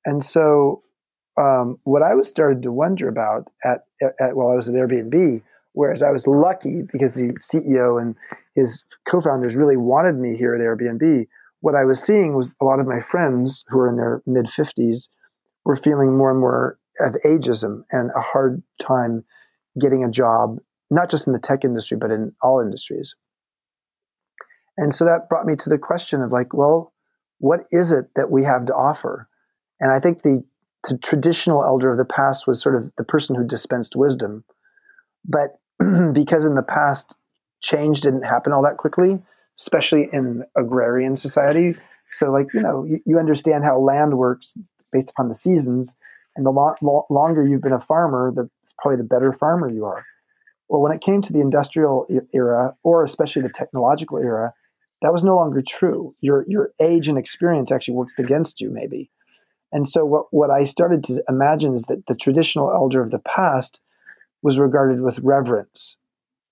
And 0.05 0.24
so 0.24 0.83
um, 1.37 1.79
what 1.83 2.01
I 2.01 2.15
was 2.15 2.29
started 2.29 2.63
to 2.63 2.71
wonder 2.71 3.07
about 3.07 3.51
at, 3.63 3.85
at 4.19 4.35
while 4.35 4.50
I 4.50 4.55
was 4.55 4.69
at 4.69 4.75
Airbnb, 4.75 5.41
whereas 5.74 6.01
I 6.01 6.11
was 6.11 6.27
lucky 6.27 6.81
because 6.91 7.15
the 7.15 7.33
CEO 7.33 8.01
and 8.01 8.15
his 8.55 8.83
co-founders 9.07 9.55
really 9.55 9.77
wanted 9.77 10.15
me 10.15 10.37
here 10.37 10.55
at 10.55 10.61
Airbnb. 10.61 11.27
What 11.59 11.75
I 11.75 11.83
was 11.83 12.01
seeing 12.01 12.35
was 12.35 12.55
a 12.61 12.65
lot 12.65 12.79
of 12.79 12.87
my 12.87 13.01
friends 13.01 13.65
who 13.67 13.77
were 13.77 13.89
in 13.89 13.98
their 13.98 14.21
mid 14.25 14.50
fifties 14.50 15.09
were 15.65 15.75
feeling 15.75 16.15
more 16.15 16.31
and 16.31 16.39
more 16.39 16.77
of 17.00 17.15
ageism 17.25 17.83
and 17.91 18.11
a 18.15 18.21
hard 18.21 18.63
time 18.81 19.25
getting 19.79 20.03
a 20.03 20.11
job, 20.11 20.59
not 20.89 21.09
just 21.09 21.27
in 21.27 21.33
the 21.33 21.39
tech 21.39 21.65
industry 21.65 21.98
but 21.98 22.11
in 22.11 22.33
all 22.41 22.61
industries. 22.61 23.15
And 24.77 24.93
so 24.93 25.05
that 25.05 25.29
brought 25.29 25.45
me 25.45 25.55
to 25.57 25.69
the 25.69 25.77
question 25.77 26.21
of 26.21 26.31
like, 26.31 26.53
well, 26.53 26.93
what 27.39 27.61
is 27.71 27.91
it 27.91 28.05
that 28.15 28.29
we 28.29 28.43
have 28.43 28.65
to 28.67 28.74
offer? 28.74 29.27
And 29.79 29.91
I 29.91 30.00
think 30.00 30.21
the 30.21 30.43
the 30.87 30.98
traditional 30.98 31.63
elder 31.63 31.91
of 31.91 31.98
the 31.98 32.05
past 32.05 32.48
was 32.48 32.61
sort 32.61 32.75
of 32.75 32.91
the 32.98 33.03
person 33.03 33.35
who 33.35 33.45
dispensed 33.45 33.95
wisdom. 33.95 34.43
But 35.25 35.59
because 36.13 36.45
in 36.45 36.55
the 36.55 36.63
past, 36.63 37.17
change 37.61 38.01
didn't 38.01 38.24
happen 38.24 38.53
all 38.53 38.63
that 38.63 38.77
quickly, 38.77 39.19
especially 39.57 40.09
in 40.11 40.43
agrarian 40.55 41.17
society. 41.17 41.75
So, 42.11 42.31
like, 42.31 42.48
you 42.53 42.61
know, 42.61 42.83
you, 42.83 43.00
you 43.05 43.19
understand 43.19 43.63
how 43.63 43.79
land 43.79 44.17
works 44.17 44.55
based 44.91 45.09
upon 45.09 45.29
the 45.29 45.35
seasons. 45.35 45.95
And 46.35 46.45
the 46.45 46.51
lo- 46.51 46.75
lo- 46.81 47.05
longer 47.09 47.45
you've 47.45 47.61
been 47.61 47.74
a 47.74 47.79
farmer, 47.79 48.31
the, 48.33 48.50
probably 48.79 48.98
the 48.98 49.03
better 49.03 49.33
farmer 49.33 49.69
you 49.69 49.85
are. 49.85 50.05
Well, 50.69 50.81
when 50.81 50.91
it 50.91 51.01
came 51.01 51.21
to 51.21 51.33
the 51.33 51.41
industrial 51.41 52.07
era, 52.33 52.75
or 52.83 53.03
especially 53.03 53.43
the 53.43 53.50
technological 53.50 54.17
era, 54.17 54.53
that 55.01 55.13
was 55.13 55.24
no 55.24 55.35
longer 55.35 55.61
true. 55.61 56.15
Your, 56.21 56.45
your 56.48 56.71
age 56.81 57.07
and 57.07 57.17
experience 57.17 57.71
actually 57.71 57.95
worked 57.95 58.19
against 58.19 58.59
you, 58.59 58.71
maybe. 58.71 59.11
And 59.75 59.90
so 59.90 60.05
what, 60.05 60.27
what 60.31 60.50
I 60.50 60.64
started 60.64 61.03
to 61.03 61.22
imagine 61.27 61.74
is 61.74 61.83
that 61.90 62.05
the 62.07 62.16
traditional 62.16 62.72
elder 62.72 63.01
of 63.01 63.11
the 63.11 63.20
past 63.20 63.81
was 64.42 64.57
regarded 64.57 65.01
with 65.01 65.20
reverence. 65.20 65.98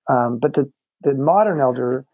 Um, 0.09 0.39
but 0.39 0.55
the, 0.55 0.69
the 1.03 1.13
modern 1.13 1.61
elder 1.61 2.05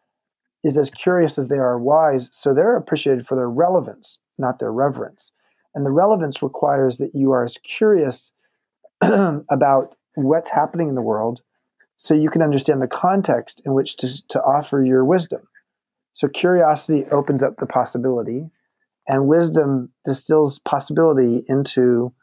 is 0.63 0.77
as 0.77 0.91
curious 0.91 1.39
as 1.39 1.47
they 1.47 1.57
are 1.57 1.79
wise, 1.79 2.29
so 2.31 2.53
they're 2.53 2.77
appreciated 2.77 3.25
for 3.25 3.33
their 3.33 3.49
relevance, 3.49 4.19
not 4.37 4.59
their 4.59 4.71
reverence. 4.71 5.31
And 5.73 5.83
the 5.83 5.89
relevance 5.89 6.43
requires 6.43 6.99
that 6.99 7.15
you 7.15 7.31
are 7.31 7.43
as 7.43 7.57
curious 7.57 8.31
about 9.01 9.95
what's 10.13 10.51
happening 10.51 10.89
in 10.89 10.95
the 10.95 11.01
world 11.01 11.41
so 11.97 12.13
you 12.13 12.29
can 12.29 12.43
understand 12.43 12.83
the 12.83 12.87
context 12.87 13.63
in 13.65 13.73
which 13.73 13.97
to, 13.97 14.27
to 14.27 14.39
offer 14.43 14.83
your 14.83 15.03
wisdom. 15.03 15.41
So 16.13 16.27
curiosity 16.27 17.05
opens 17.09 17.41
up 17.41 17.57
the 17.57 17.65
possibility, 17.65 18.51
and 19.09 19.27
wisdom 19.27 19.89
distills 20.05 20.59
possibility 20.59 21.43
into 21.49 22.13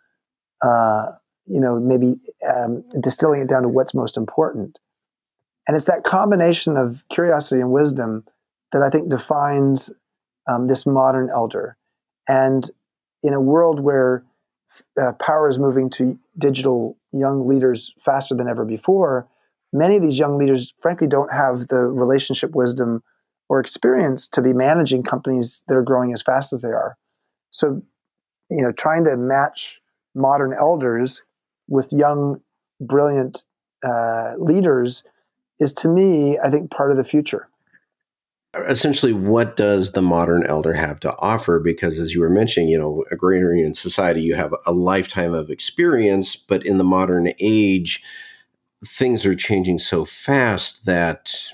uh, 0.65 1.07
you 1.47 1.61
know 1.61 1.79
maybe 1.79 2.15
um, 2.49 2.83
distilling 3.01 3.43
it 3.43 3.49
down 3.49 3.63
to 3.63 3.69
what's 3.69 3.93
most 3.93 4.17
important. 4.17 4.79
And 5.69 5.77
it's 5.77 5.87
that 5.87 6.05
combination 6.05 6.77
of 6.77 7.03
curiosity 7.11 7.61
and 7.61 7.73
wisdom 7.73 8.25
that 8.73 8.83
i 8.83 8.89
think 8.89 9.09
defines 9.11 9.91
um, 10.49 10.69
this 10.69 10.87
modern 10.87 11.29
elder. 11.29 11.77
And 12.29 12.69
in 13.23 13.35
a 13.35 13.41
world 13.41 13.81
where 13.81 14.25
uh, 15.01 15.13
power 15.21 15.49
is 15.49 15.59
moving 15.59 15.91
to 15.91 16.19
digital 16.39 16.97
young 17.13 17.49
leaders 17.49 17.93
faster 18.01 18.35
than 18.35 18.49
ever 18.49 18.65
before 18.65 19.29
many 19.73 19.97
of 19.97 20.03
these 20.03 20.19
young 20.19 20.39
leaders 20.39 20.75
frankly 20.81 21.07
don't 21.07 21.33
have 21.33 21.69
the 21.69 21.77
relationship 21.77 22.55
wisdom 22.55 23.03
or 23.49 23.61
experience 23.61 24.27
to 24.29 24.43
be 24.43 24.53
managing 24.53 25.03
companies 25.03 25.63
that 25.69 25.75
are 25.75 25.83
growing 25.83 26.13
as 26.13 26.23
fast 26.23 26.53
as 26.53 26.63
they 26.63 26.69
are. 26.69 26.97
So, 27.51 27.83
you 28.51 28.63
know, 28.63 28.73
trying 28.73 29.05
to 29.05 29.17
match 29.17 29.79
modern 30.15 30.53
elders 30.53 31.23
with 31.69 31.93
young, 31.93 32.41
brilliant 32.81 33.45
uh, 33.87 34.33
leaders 34.39 35.05
is 35.61 35.73
to 35.73 35.89
me, 35.89 36.39
I 36.43 36.51
think, 36.51 36.71
part 36.71 36.91
of 36.91 36.97
the 36.97 37.05
future. 37.05 37.49
Essentially, 38.69 39.13
what 39.13 39.57
does 39.57 39.93
the 39.93 40.03
modern 40.03 40.45
elder 40.47 40.73
have 40.73 40.99
to 41.01 41.15
offer? 41.19 41.59
Because 41.59 41.99
as 41.99 42.15
you 42.15 42.21
were 42.21 42.31
mentioning, 42.31 42.69
you 42.69 42.79
know, 42.79 43.05
agrarian 43.11 43.75
society, 43.75 44.23
you 44.23 44.35
have 44.35 44.55
a 44.65 44.73
lifetime 44.73 45.35
of 45.35 45.51
experience, 45.51 46.37
but 46.37 46.65
in 46.65 46.79
the 46.79 46.85
modern 46.85 47.33
age, 47.39 48.03
things 48.87 49.27
are 49.27 49.35
changing 49.35 49.79
so 49.79 50.05
fast 50.05 50.87
that 50.87 51.53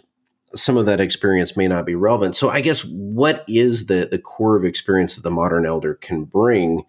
some 0.54 0.76
of 0.76 0.86
that 0.86 1.00
experience 1.00 1.56
may 1.56 1.68
not 1.68 1.86
be 1.86 1.94
relevant. 1.94 2.36
So 2.36 2.50
I 2.50 2.60
guess 2.60 2.84
what 2.84 3.44
is 3.48 3.86
the 3.86 4.08
the 4.10 4.18
core 4.18 4.56
of 4.56 4.64
experience 4.64 5.14
that 5.14 5.22
the 5.22 5.30
modern 5.30 5.66
elder 5.66 5.94
can 5.94 6.24
bring 6.24 6.84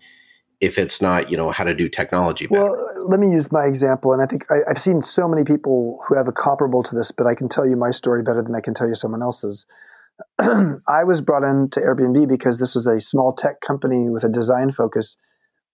if 0.63 0.77
it's 0.77 1.01
not, 1.01 1.29
you 1.29 1.35
know, 1.35 1.51
how 1.51 1.65
to 1.65 1.73
do 1.73 1.89
technology 1.89 2.47
better? 2.47 2.71
Well, 2.71 3.09
let 3.09 3.19
me 3.19 3.29
use 3.29 3.51
my 3.51 3.65
example. 3.65 4.13
And 4.13 4.21
I 4.21 4.25
think 4.25 4.45
I, 4.49 4.59
have 4.67 4.79
seen 4.79 5.01
so 5.01 5.27
many 5.27 5.43
people 5.43 5.99
who 6.07 6.15
have 6.15 6.29
a 6.29 6.31
comparable 6.31 6.83
to 6.83 6.95
this, 6.95 7.11
but 7.11 7.27
I 7.27 7.35
can 7.35 7.49
tell 7.49 7.67
you 7.67 7.75
my 7.75 7.91
story 7.91 8.23
better 8.23 8.41
than 8.41 8.55
I 8.55 8.61
can 8.61 8.73
tell 8.73 8.87
you 8.87 8.95
someone 8.95 9.21
else's. 9.21 9.65
I 10.39 11.03
was 11.03 11.19
brought 11.19 11.43
into 11.43 11.81
Airbnb 11.81 12.29
because 12.29 12.59
this 12.59 12.75
was 12.75 12.87
a 12.87 13.01
small 13.01 13.33
tech 13.33 13.59
company 13.59 14.09
with 14.09 14.23
a 14.23 14.29
design 14.29 14.71
focus, 14.71 15.17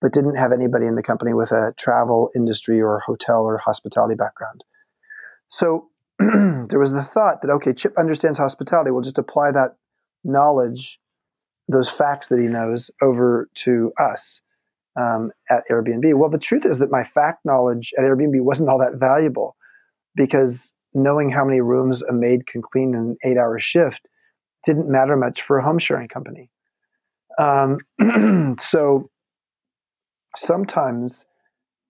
but 0.01 0.11
didn't 0.11 0.37
have 0.37 0.51
anybody 0.51 0.87
in 0.87 0.95
the 0.95 1.03
company 1.03 1.33
with 1.33 1.51
a 1.51 1.73
travel 1.77 2.31
industry 2.35 2.81
or 2.81 2.99
hotel 3.05 3.41
or 3.41 3.59
hospitality 3.59 4.15
background. 4.15 4.63
So 5.47 5.89
there 6.69 6.79
was 6.79 6.93
the 6.93 7.03
thought 7.03 7.41
that 7.41 7.49
okay, 7.49 7.73
Chip 7.73 7.93
understands 7.97 8.37
hospitality. 8.37 8.91
We'll 8.91 9.01
just 9.01 9.17
apply 9.17 9.51
that 9.51 9.75
knowledge, 10.23 10.99
those 11.67 11.89
facts 11.89 12.27
that 12.27 12.39
he 12.39 12.47
knows, 12.47 12.91
over 13.01 13.49
to 13.55 13.93
us 13.99 14.41
um, 14.99 15.31
at 15.49 15.63
Airbnb. 15.71 16.13
Well, 16.15 16.29
the 16.29 16.37
truth 16.37 16.65
is 16.65 16.79
that 16.79 16.91
my 16.91 17.03
fact 17.03 17.45
knowledge 17.45 17.93
at 17.97 18.03
Airbnb 18.03 18.41
wasn't 18.41 18.69
all 18.69 18.79
that 18.79 18.99
valuable 18.99 19.55
because 20.15 20.73
knowing 20.93 21.29
how 21.29 21.45
many 21.45 21.61
rooms 21.61 22.01
a 22.03 22.13
maid 22.13 22.47
can 22.47 22.61
clean 22.61 22.93
in 22.93 22.99
an 22.99 23.17
eight 23.23 23.37
hour 23.37 23.59
shift 23.59 24.09
didn't 24.65 24.89
matter 24.89 25.15
much 25.15 25.41
for 25.41 25.57
a 25.57 25.63
home 25.63 25.79
sharing 25.79 26.07
company. 26.07 26.49
Um, 27.39 27.77
so 28.59 29.09
sometimes 30.35 31.25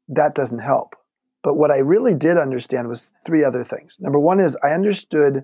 that 0.08 0.36
doesn't 0.36 0.60
help. 0.60 0.96
But 1.44 1.56
what 1.56 1.72
I 1.72 1.78
really 1.78 2.16
did 2.16 2.38
understand 2.38 2.88
was 2.88 3.10
three 3.26 3.44
other 3.44 3.64
things. 3.64 3.96
Number 4.00 4.20
one 4.20 4.40
is 4.40 4.58
I 4.64 4.72
understood 4.72 5.44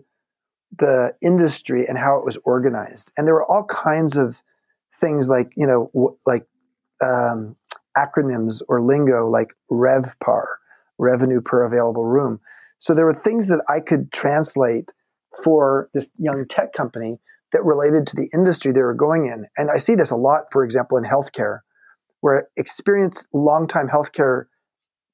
the 0.77 1.13
industry 1.21 1.87
and 1.87 1.97
how 1.97 2.17
it 2.17 2.25
was 2.25 2.37
organized, 2.43 3.11
and 3.17 3.25
there 3.25 3.33
were 3.33 3.45
all 3.45 3.63
kinds 3.63 4.17
of 4.17 4.41
things 4.99 5.29
like 5.29 5.51
you 5.55 5.67
know 5.67 6.17
like 6.25 6.45
um, 7.01 7.55
acronyms 7.97 8.61
or 8.67 8.81
lingo 8.81 9.29
like 9.29 9.49
RevPAR, 9.71 10.45
revenue 10.97 11.41
per 11.41 11.63
available 11.63 12.05
room. 12.05 12.39
So 12.79 12.93
there 12.93 13.05
were 13.05 13.13
things 13.13 13.47
that 13.47 13.61
I 13.69 13.79
could 13.79 14.11
translate 14.11 14.91
for 15.43 15.89
this 15.93 16.09
young 16.17 16.45
tech 16.47 16.73
company 16.73 17.19
that 17.51 17.63
related 17.63 18.05
to 18.07 18.15
the 18.15 18.29
industry 18.33 18.71
they 18.71 18.81
were 18.81 18.93
going 18.93 19.27
in. 19.27 19.45
And 19.57 19.69
I 19.71 19.77
see 19.77 19.95
this 19.95 20.11
a 20.11 20.15
lot, 20.15 20.43
for 20.51 20.63
example, 20.63 20.97
in 20.97 21.03
healthcare, 21.03 21.59
where 22.21 22.49
experienced 22.57 23.27
longtime 23.33 23.87
healthcare 23.87 24.45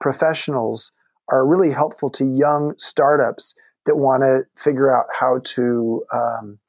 professionals 0.01 0.91
are 1.29 1.45
really 1.45 1.71
helpful 1.71 2.09
to 2.09 2.25
young 2.25 2.73
startups 2.77 3.53
that 3.85 3.95
want 3.95 4.23
to 4.23 4.41
figure 4.61 4.95
out 4.95 5.05
how 5.17 5.39
to 5.43 6.03
um, 6.13 6.59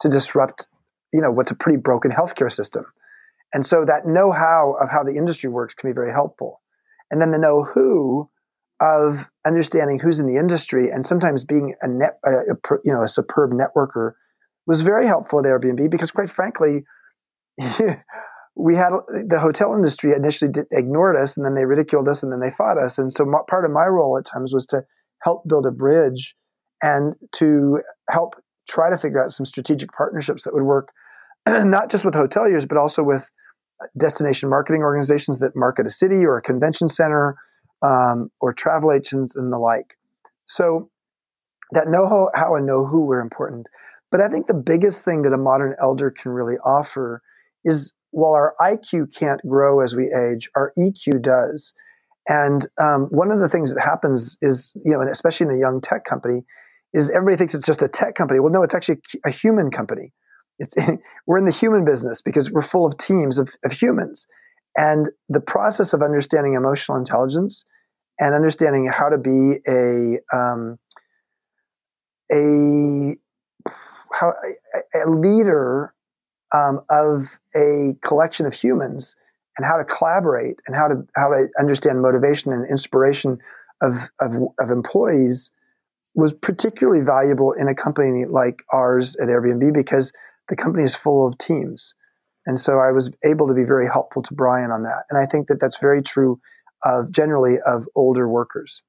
to 0.00 0.08
disrupt, 0.08 0.66
you 1.12 1.20
know, 1.20 1.30
what's 1.30 1.50
a 1.50 1.54
pretty 1.54 1.78
broken 1.78 2.10
healthcare 2.10 2.52
system. 2.52 2.84
And 3.52 3.64
so 3.64 3.84
that 3.84 4.06
know-how 4.06 4.76
of 4.80 4.90
how 4.90 5.02
the 5.02 5.16
industry 5.16 5.48
works 5.48 5.74
can 5.74 5.90
be 5.90 5.94
very 5.94 6.12
helpful. 6.12 6.60
And 7.10 7.20
then 7.20 7.30
the 7.30 7.38
know-who 7.38 8.28
of 8.80 9.28
understanding 9.46 9.98
who's 9.98 10.20
in 10.20 10.26
the 10.26 10.38
industry 10.38 10.90
and 10.90 11.04
sometimes 11.04 11.44
being 11.44 11.74
a 11.80 11.88
net, 11.88 12.18
a, 12.24 12.30
a, 12.30 12.76
you 12.84 12.92
know, 12.92 13.02
a 13.02 13.08
superb 13.08 13.50
networker 13.50 14.12
was 14.66 14.82
very 14.82 15.06
helpful 15.06 15.38
at 15.38 15.46
Airbnb 15.46 15.90
because, 15.90 16.10
quite 16.10 16.30
frankly, 16.30 16.84
we 18.58 18.74
had 18.74 18.90
the 19.28 19.38
hotel 19.38 19.72
industry 19.72 20.12
initially 20.14 20.50
ignored 20.72 21.16
us 21.16 21.36
and 21.36 21.46
then 21.46 21.54
they 21.54 21.64
ridiculed 21.64 22.08
us 22.08 22.24
and 22.24 22.32
then 22.32 22.40
they 22.40 22.50
fought 22.50 22.76
us. 22.76 22.98
And 22.98 23.12
so 23.12 23.24
my, 23.24 23.38
part 23.48 23.64
of 23.64 23.70
my 23.70 23.86
role 23.86 24.18
at 24.18 24.24
times 24.24 24.52
was 24.52 24.66
to 24.66 24.82
help 25.22 25.46
build 25.46 25.64
a 25.64 25.70
bridge 25.70 26.34
and 26.82 27.14
to 27.36 27.80
help 28.10 28.34
try 28.68 28.90
to 28.90 28.98
figure 28.98 29.24
out 29.24 29.32
some 29.32 29.46
strategic 29.46 29.92
partnerships 29.92 30.42
that 30.44 30.54
would 30.54 30.64
work 30.64 30.88
not 31.46 31.88
just 31.90 32.04
with 32.04 32.14
hoteliers 32.14 32.68
but 32.68 32.76
also 32.76 33.02
with 33.02 33.26
destination 33.98 34.48
marketing 34.48 34.82
organizations 34.82 35.38
that 35.38 35.54
market 35.54 35.86
a 35.86 35.90
city 35.90 36.24
or 36.24 36.36
a 36.36 36.42
convention 36.42 36.88
center 36.88 37.36
um, 37.82 38.28
or 38.40 38.52
travel 38.52 38.92
agents 38.92 39.36
and 39.36 39.52
the 39.52 39.58
like. 39.58 39.96
So 40.46 40.90
that 41.70 41.88
know 41.88 42.28
how 42.34 42.56
and 42.56 42.66
know 42.66 42.86
who 42.86 43.04
were 43.04 43.20
important. 43.20 43.68
But 44.10 44.20
I 44.20 44.28
think 44.28 44.46
the 44.46 44.54
biggest 44.54 45.04
thing 45.04 45.22
that 45.22 45.32
a 45.32 45.38
modern 45.38 45.76
elder 45.80 46.10
can 46.10 46.32
really 46.32 46.56
offer 46.64 47.22
is 47.64 47.92
while 48.10 48.32
our 48.32 48.54
IQ 48.60 49.14
can't 49.14 49.40
grow 49.46 49.80
as 49.80 49.94
we 49.94 50.12
age, 50.12 50.48
our 50.56 50.72
EQ 50.78 51.22
does. 51.22 51.74
And 52.28 52.66
um, 52.80 53.08
one 53.10 53.30
of 53.30 53.40
the 53.40 53.48
things 53.48 53.72
that 53.72 53.80
happens 53.80 54.36
is, 54.42 54.72
you 54.84 54.92
know, 54.92 55.00
and 55.00 55.10
especially 55.10 55.46
in 55.46 55.54
a 55.54 55.58
young 55.58 55.80
tech 55.80 56.04
company, 56.04 56.44
is 56.92 57.10
everybody 57.10 57.36
thinks 57.36 57.54
it's 57.54 57.66
just 57.66 57.82
a 57.82 57.88
tech 57.88 58.14
company. 58.14 58.40
Well, 58.40 58.52
no, 58.52 58.62
it's 58.62 58.74
actually 58.74 58.98
a 59.24 59.30
human 59.30 59.70
company. 59.70 60.12
It's, 60.58 60.74
we're 61.26 61.38
in 61.38 61.44
the 61.44 61.52
human 61.52 61.84
business 61.84 62.20
because 62.20 62.50
we're 62.50 62.62
full 62.62 62.86
of 62.86 62.98
teams 62.98 63.38
of, 63.38 63.50
of 63.64 63.72
humans. 63.72 64.26
And 64.76 65.08
the 65.28 65.40
process 65.40 65.92
of 65.92 66.02
understanding 66.02 66.54
emotional 66.54 66.98
intelligence 66.98 67.64
and 68.18 68.34
understanding 68.34 68.90
how 68.92 69.08
to 69.08 69.18
be 69.18 69.60
a 69.68 70.18
um, 70.36 70.78
a 72.32 73.16
how 74.12 74.32
a, 74.94 75.04
a 75.04 75.10
leader 75.10 75.94
um, 76.54 76.80
of 76.90 77.38
a 77.54 77.96
collection 78.02 78.46
of 78.46 78.54
humans 78.54 79.16
and 79.56 79.66
how 79.66 79.76
to 79.76 79.84
collaborate 79.84 80.60
and 80.66 80.76
how 80.76 80.88
to 80.88 81.06
how 81.16 81.28
to 81.28 81.48
understand 81.58 82.00
motivation 82.00 82.52
and 82.52 82.68
inspiration 82.70 83.38
of 83.82 84.08
of, 84.20 84.32
of 84.58 84.70
employees 84.70 85.50
was 86.14 86.32
particularly 86.32 87.02
valuable 87.04 87.52
in 87.52 87.68
a 87.68 87.74
company 87.74 88.24
like 88.24 88.62
ours 88.72 89.14
at 89.16 89.28
Airbnb 89.28 89.72
because 89.72 90.12
the 90.48 90.56
company 90.56 90.82
is 90.82 90.94
full 90.94 91.26
of 91.26 91.38
teams. 91.38 91.94
And 92.46 92.60
so 92.60 92.78
I 92.78 92.92
was 92.92 93.10
able 93.24 93.46
to 93.46 93.54
be 93.54 93.64
very 93.64 93.86
helpful 93.86 94.22
to 94.22 94.34
Brian 94.34 94.70
on 94.70 94.82
that. 94.84 95.04
And 95.10 95.18
I 95.18 95.26
think 95.26 95.48
that 95.48 95.60
that's 95.60 95.78
very 95.78 96.02
true 96.02 96.40
of 96.84 97.10
generally 97.12 97.58
of 97.64 97.84
older 97.94 98.28
workers. 98.28 98.82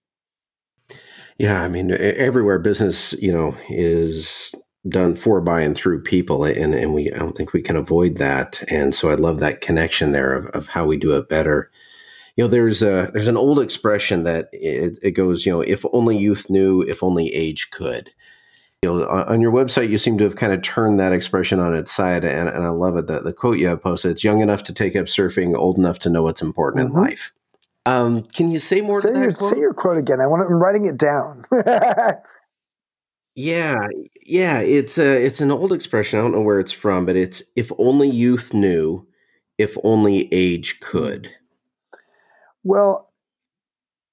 Yeah, 1.37 1.61
I 1.61 1.67
mean, 1.67 1.91
everywhere 1.91 2.59
business, 2.59 3.13
you 3.13 3.31
know, 3.31 3.55
is 3.69 4.55
done 4.87 5.15
for, 5.15 5.41
by, 5.41 5.61
and 5.61 5.75
through 5.75 6.03
people, 6.03 6.45
and 6.45 6.73
and 6.73 6.93
we 6.93 7.11
I 7.11 7.17
don't 7.17 7.35
think 7.35 7.53
we 7.53 7.61
can 7.61 7.75
avoid 7.75 8.17
that. 8.17 8.63
And 8.69 8.95
so 8.95 9.09
I 9.09 9.15
love 9.15 9.39
that 9.39 9.61
connection 9.61 10.11
there 10.11 10.33
of, 10.33 10.47
of 10.47 10.67
how 10.67 10.85
we 10.85 10.97
do 10.97 11.17
it 11.17 11.29
better. 11.29 11.69
You 12.35 12.45
know, 12.45 12.47
there's 12.47 12.81
a 12.81 13.09
there's 13.13 13.27
an 13.27 13.37
old 13.37 13.59
expression 13.59 14.23
that 14.23 14.49
it, 14.53 14.97
it 15.01 15.11
goes, 15.11 15.45
you 15.45 15.51
know, 15.51 15.61
if 15.61 15.85
only 15.91 16.17
youth 16.17 16.49
knew, 16.49 16.81
if 16.83 17.03
only 17.03 17.33
age 17.33 17.71
could. 17.71 18.11
You 18.81 18.93
know, 18.93 19.09
on 19.09 19.41
your 19.41 19.51
website, 19.51 19.89
you 19.89 19.97
seem 19.97 20.17
to 20.19 20.23
have 20.23 20.37
kind 20.37 20.53
of 20.53 20.61
turned 20.61 21.01
that 21.01 21.11
expression 21.11 21.59
on 21.59 21.75
its 21.75 21.91
side, 21.91 22.23
and, 22.23 22.47
and 22.47 22.63
I 22.63 22.69
love 22.69 22.95
it. 22.95 23.07
The, 23.07 23.19
the 23.19 23.33
quote 23.33 23.57
you 23.57 23.67
have 23.67 23.83
posted: 23.83 24.11
"It's 24.11 24.23
young 24.23 24.39
enough 24.39 24.63
to 24.65 24.73
take 24.73 24.95
up 24.95 25.07
surfing, 25.07 25.53
old 25.53 25.77
enough 25.77 25.99
to 25.99 26.09
know 26.09 26.23
what's 26.23 26.41
important 26.41 26.85
mm-hmm. 26.87 26.97
in 26.97 27.03
life." 27.03 27.33
Um, 27.85 28.23
can 28.23 28.49
you 28.51 28.59
say 28.59 28.79
more? 28.79 29.01
Say, 29.01 29.11
your, 29.11 29.35
say 29.35 29.57
your 29.57 29.73
quote 29.73 29.97
again. 29.97 30.21
I 30.21 30.27
want. 30.27 30.43
I'm 30.43 30.63
writing 30.63 30.85
it 30.85 30.95
down. 30.97 31.43
yeah, 33.39 33.87
yeah. 34.25 34.59
It's 34.59 34.97
a 34.97 35.25
it's 35.25 35.39
an 35.39 35.49
old 35.49 35.71
expression. 35.71 36.19
I 36.19 36.21
don't 36.21 36.33
know 36.33 36.41
where 36.41 36.59
it's 36.59 36.73
from, 36.73 37.05
but 37.05 37.15
it's 37.15 37.41
if 37.55 37.71
only 37.77 38.09
youth 38.09 38.53
knew, 38.53 39.07
if 39.57 39.77
only 39.85 40.27
age 40.33 40.81
could. 40.81 41.29
Well, 42.65 43.13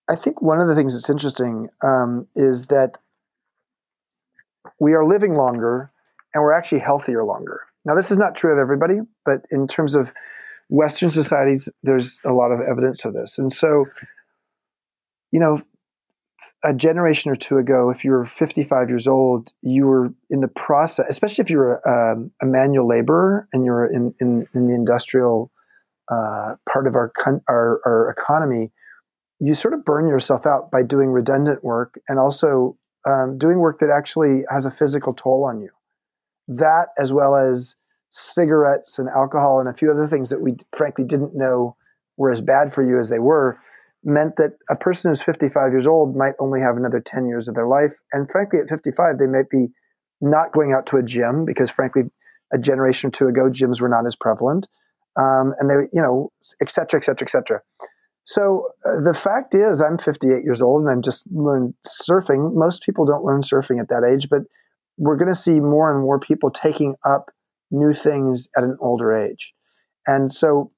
I 0.09 0.15
think 0.15 0.41
one 0.41 0.61
of 0.61 0.69
the 0.69 0.77
things 0.77 0.95
that's 0.95 1.11
interesting 1.11 1.71
um, 1.83 2.29
is 2.37 2.67
that 2.67 2.99
we 4.79 4.95
are 4.95 5.05
living 5.05 5.35
longer 5.35 5.91
and 6.33 6.45
we're 6.45 6.53
actually 6.53 6.79
healthier 6.79 7.25
longer. 7.25 7.63
Now, 7.85 7.97
this 7.97 8.13
is 8.13 8.19
not 8.19 8.37
true 8.37 8.53
of 8.53 8.59
everybody, 8.61 9.01
but 9.25 9.45
in 9.51 9.67
terms 9.67 9.97
of 9.97 10.13
Western 10.69 11.11
societies, 11.11 11.69
there's 11.83 12.21
a 12.25 12.33
lot 12.33 12.53
of 12.53 12.61
evidence 12.61 13.05
of 13.05 13.13
this. 13.13 13.39
And 13.39 13.53
so, 13.53 13.87
you 15.33 15.41
know, 15.41 15.61
a 16.67 16.75
generation 16.75 17.31
or 17.31 17.37
two 17.37 17.59
ago, 17.59 17.91
if 17.91 18.05
you 18.05 18.11
were 18.11 18.27
55 18.27 18.89
years 18.89 19.07
old, 19.07 19.53
you 19.63 19.87
were 19.87 20.13
in 20.31 20.41
the 20.41 20.49
process, 20.49 21.07
especially 21.09 21.43
if 21.43 21.51
you 21.51 21.59
were 21.59 21.89
um, 21.89 22.33
a 22.43 22.47
manual 22.47 22.89
laborer 22.89 23.49
and 23.53 23.65
you're 23.65 23.87
in, 23.87 24.13
in, 24.21 24.47
in 24.53 24.67
the 24.67 24.75
industrial 24.75 25.53
uh, 26.11 26.57
part 26.69 26.89
of 26.89 26.97
our, 26.97 27.13
our, 27.49 27.81
our 27.87 28.11
economy, 28.11 28.73
you 29.39 29.55
sort 29.55 29.75
of 29.75 29.85
burn 29.85 30.09
yourself 30.09 30.45
out 30.45 30.71
by 30.73 30.83
doing 30.83 31.11
redundant 31.11 31.63
work 31.63 32.01
and 32.09 32.19
also 32.19 32.77
um, 33.09 33.39
doing 33.39 33.59
work 33.59 33.79
that 33.79 33.91
actually 33.91 34.43
has 34.51 34.67
a 34.67 34.71
physical 34.71 35.15
toll 35.15 35.45
on 35.45 35.61
you. 35.61 35.71
That, 36.49 36.89
as 36.99 37.13
well 37.13 37.37
as 37.37 37.77
cigarettes 38.11 38.99
and 38.99 39.09
alcohol 39.09 39.61
and 39.61 39.69
a 39.69 39.75
few 39.75 39.91
other 39.91 40.09
things 40.09 40.31
that 40.31 40.41
we 40.41 40.57
frankly 40.77 41.05
didn't 41.05 41.37
know 41.37 41.77
were 42.17 42.33
as 42.33 42.41
bad 42.41 42.75
for 42.75 42.83
you 42.83 42.99
as 42.99 43.09
they 43.09 43.19
were, 43.21 43.61
meant 44.07 44.37
that 44.37 44.53
a 44.71 44.77
person 44.77 45.11
who's 45.11 45.21
55 45.21 45.73
years 45.73 45.87
old 45.87 46.17
might 46.17 46.35
only 46.39 46.61
have 46.61 46.77
another 46.77 47.01
10 47.01 47.27
years 47.27 47.49
of 47.49 47.55
their 47.55 47.67
life. 47.67 47.93
And 48.13 48.31
frankly, 48.31 48.61
at 48.61 48.69
55, 48.69 49.19
they 49.19 49.27
might 49.27 49.51
be 49.51 49.67
not 50.21 50.53
going 50.53 50.73
out 50.73 50.87
to 50.87 50.97
a 50.97 51.03
gym 51.03 51.45
because, 51.45 51.71
frankly, 51.71 52.03
a 52.53 52.59
generation 52.59 53.09
or 53.09 53.11
two 53.11 53.27
ago, 53.27 53.51
gyms 53.51 53.81
were 53.81 53.89
not 53.89 54.07
as 54.07 54.15
prevalent. 54.15 54.69
Um, 55.19 55.55
and 55.59 55.69
they, 55.69 55.75
you 55.93 56.01
know, 56.01 56.31
et 56.63 56.71
cetera, 56.71 57.01
et 57.01 57.05
cetera, 57.05 57.27
et 57.27 57.31
cetera. 57.31 57.61
So 58.23 58.69
uh, 58.85 59.01
the 59.03 59.15
fact 59.15 59.55
is, 59.55 59.81
I'm 59.81 59.99
58 59.99 60.45
years 60.45 60.63
old 60.63 60.83
and 60.83 60.91
I'm 60.91 61.03
just 61.03 61.27
learned 61.31 61.75
surfing. 61.87 62.55
Most 62.55 62.83
people 62.85 63.05
don't 63.05 63.25
learn 63.25 63.41
surfing 63.41 63.81
at 63.81 63.89
that 63.89 64.09
age, 64.09 64.29
but 64.29 64.43
we're 64.97 65.17
going 65.17 65.33
to 65.33 65.39
see 65.39 65.61
more 65.61 65.93
and 65.93 66.01
more 66.01 66.19
people 66.19 66.51
taking 66.51 66.95
up 67.05 67.31
new 67.71 67.93
things 67.93 68.49
at 68.57 68.63
an 68.63 68.77
older 68.81 69.17
age. 69.17 69.53
And 70.07 70.33
so 70.33 70.73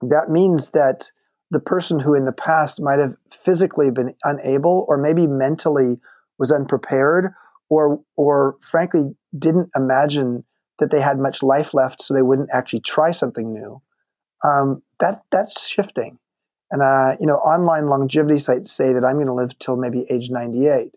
that 0.00 0.28
means 0.28 0.70
that 0.70 1.10
the 1.50 1.60
person 1.60 2.00
who 2.00 2.14
in 2.14 2.24
the 2.24 2.32
past 2.32 2.80
might 2.80 2.98
have 2.98 3.14
physically 3.44 3.90
been 3.90 4.14
unable 4.24 4.84
or 4.88 4.96
maybe 4.96 5.26
mentally 5.26 5.96
was 6.38 6.50
unprepared 6.50 7.32
or 7.68 8.00
or 8.16 8.56
frankly 8.60 9.14
didn't 9.38 9.70
imagine 9.76 10.44
that 10.78 10.90
they 10.90 11.00
had 11.00 11.18
much 11.18 11.42
life 11.42 11.72
left 11.72 12.02
so 12.02 12.12
they 12.14 12.22
wouldn't 12.22 12.50
actually 12.52 12.80
try 12.80 13.10
something 13.10 13.52
new 13.52 13.80
um, 14.44 14.82
that 15.00 15.22
that's 15.30 15.68
shifting 15.68 16.18
and 16.70 16.82
uh, 16.82 17.12
you 17.20 17.26
know 17.26 17.36
online 17.36 17.88
longevity 17.88 18.38
sites 18.38 18.72
say 18.72 18.92
that 18.92 19.04
i'm 19.04 19.16
going 19.16 19.26
to 19.26 19.34
live 19.34 19.58
till 19.58 19.76
maybe 19.76 20.04
age 20.10 20.30
98 20.30 20.92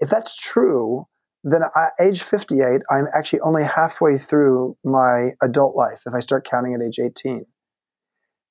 if 0.00 0.08
that's 0.08 0.36
true 0.36 1.06
then 1.44 1.62
at 1.62 1.92
age 2.00 2.22
58, 2.22 2.82
I'm 2.90 3.06
actually 3.14 3.40
only 3.40 3.64
halfway 3.64 4.16
through 4.16 4.76
my 4.84 5.30
adult 5.42 5.74
life 5.74 6.02
if 6.06 6.14
I 6.14 6.20
start 6.20 6.46
counting 6.48 6.74
at 6.74 6.82
age 6.82 6.98
18. 7.00 7.44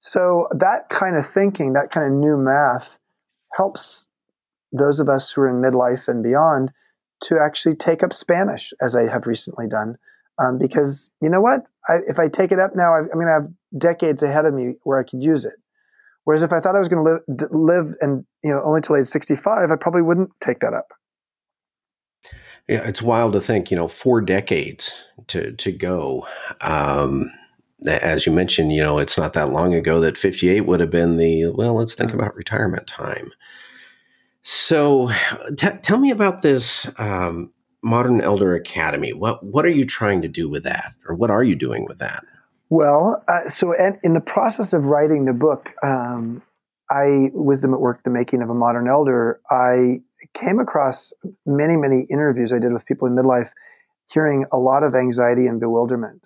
So 0.02 0.48
that 0.52 0.90
kind 0.90 1.16
of 1.16 1.30
thinking, 1.32 1.74
that 1.74 1.92
kind 1.92 2.08
of 2.08 2.12
new 2.12 2.36
math 2.36 2.98
helps 3.56 4.08
those 4.72 5.00
of 5.00 5.08
us 5.08 5.32
who 5.32 5.42
are 5.42 5.50
in 5.50 5.62
midlife 5.62 6.08
and 6.08 6.24
beyond 6.24 6.72
to 7.26 7.38
actually 7.40 7.76
take 7.76 8.02
up 8.02 8.12
Spanish, 8.12 8.74
as 8.82 8.96
I 8.96 9.04
have 9.04 9.28
recently 9.28 9.68
done. 9.68 9.98
Um, 10.44 10.58
because 10.58 11.12
you 11.22 11.30
know 11.30 11.40
what? 11.40 11.66
I, 11.88 11.98
if 12.08 12.18
I 12.18 12.30
take 12.30 12.52
it 12.52 12.60
up 12.60 12.76
now, 12.76 12.96
I, 12.96 13.00
I'm 13.00 13.14
going 13.14 13.28
to 13.28 13.34
have 13.34 13.50
decades 13.78 14.24
ahead 14.24 14.46
of 14.46 14.56
me 14.56 14.74
where 14.84 15.00
I 15.00 15.04
could 15.04 15.22
use 15.22 15.46
it. 15.46 15.54
Whereas 16.24 16.42
if 16.42 16.52
I 16.52 16.60
thought 16.60 16.76
I 16.76 16.80
was 16.80 16.88
going 16.88 17.06
to 17.06 17.12
live, 17.12 17.52
live 17.52 17.96
and 18.02 18.26
you 18.44 18.50
know 18.50 18.62
only 18.64 18.82
till 18.82 18.96
age 18.96 19.08
65, 19.08 19.70
I 19.70 19.76
probably 19.76 20.02
wouldn't 20.02 20.32
take 20.42 20.62
that 20.62 20.74
up. 20.74 20.88
Yeah, 22.68 22.88
it's 22.88 23.02
wild 23.02 23.34
to 23.34 23.42
think, 23.42 23.70
you 23.70 23.78
know, 23.78 23.88
four 23.88 24.20
decades 24.22 25.04
to 25.28 25.52
to 25.52 25.72
go. 25.72 26.28
Um, 26.62 27.32
as 27.88 28.26
you 28.26 28.32
mentioned, 28.32 28.74
you 28.74 28.82
know, 28.82 29.00
it's 29.00 29.18
not 29.18 29.34
that 29.34 29.50
long 29.50 29.74
ago 29.74 30.00
that 30.02 30.18
58 30.18 30.62
would 30.62 30.80
have 30.80 30.90
been 30.90 31.18
the 31.18 31.48
well. 31.48 31.76
Let's 31.76 31.96
think 31.96 32.14
about 32.14 32.36
retirement 32.36 32.88
time. 32.88 33.32
So, 34.44 35.10
t- 35.56 35.70
tell 35.82 35.98
me 35.98 36.12
about 36.12 36.42
this 36.42 36.90
um, 37.00 37.52
Modern 37.84 38.22
Elder 38.22 38.56
Academy. 38.56 39.14
What 39.14 39.44
what 39.44 39.66
are 39.66 39.70
you 39.70 39.86
trying 39.86 40.22
to 40.22 40.28
do 40.28 40.50
with 40.50 40.64
that, 40.64 40.94
or 41.08 41.16
what 41.16 41.32
are 41.32 41.44
you 41.44 41.56
doing 41.56 41.86
with 41.86 42.00
that? 42.00 42.24
Well, 42.70 43.24
uh, 43.28 43.50
so 43.50 43.74
in 44.04 44.14
the 44.14 44.22
process 44.22 44.74
of 44.74 44.86
writing 44.86 45.26
the 45.26 45.34
book, 45.34 45.74
um, 45.84 46.42
I 46.90 47.30
Wisdom 47.34 47.74
at 47.74 47.82
Work: 47.82 48.04
The 48.04 48.10
Making 48.10 48.42
of 48.42 48.50
a 48.50 48.54
Modern 48.54 48.88
Elder. 48.88 49.42
I 49.50 50.02
came 50.34 50.60
across 50.60 51.14
many 51.46 51.76
many 51.76 52.06
interviews 52.10 52.54
I 52.54 52.60
did 52.60 52.74
with 52.74 52.86
people 52.86 53.08
in 53.08 53.16
midlife, 53.16 53.50
hearing 54.12 54.46
a 54.52 54.58
lot 54.58 54.84
of 54.84 54.96
anxiety 54.96 55.48
and 55.48 55.60
bewilderment 55.60 56.22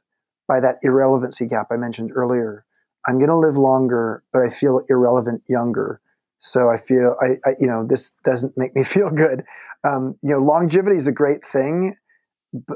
by 0.47 0.59
that 0.59 0.75
irrelevancy 0.83 1.45
gap 1.47 1.67
I 1.71 1.77
mentioned 1.77 2.11
earlier. 2.13 2.65
I'm 3.07 3.17
going 3.17 3.29
to 3.29 3.37
live 3.37 3.57
longer, 3.57 4.23
but 4.33 4.41
I 4.41 4.49
feel 4.49 4.81
irrelevant 4.89 5.43
younger. 5.47 6.01
So 6.39 6.69
I 6.69 6.77
feel 6.77 7.15
I, 7.21 7.37
I 7.47 7.53
you 7.59 7.67
know 7.67 7.85
this 7.87 8.13
doesn't 8.23 8.57
make 8.57 8.75
me 8.75 8.83
feel 8.95 9.09
good. 9.09 9.43
Um, 9.83 10.15
you 10.21 10.31
know, 10.31 10.39
longevity 10.39 10.97
is 10.97 11.07
a 11.07 11.11
great 11.11 11.45
thing, 11.45 11.95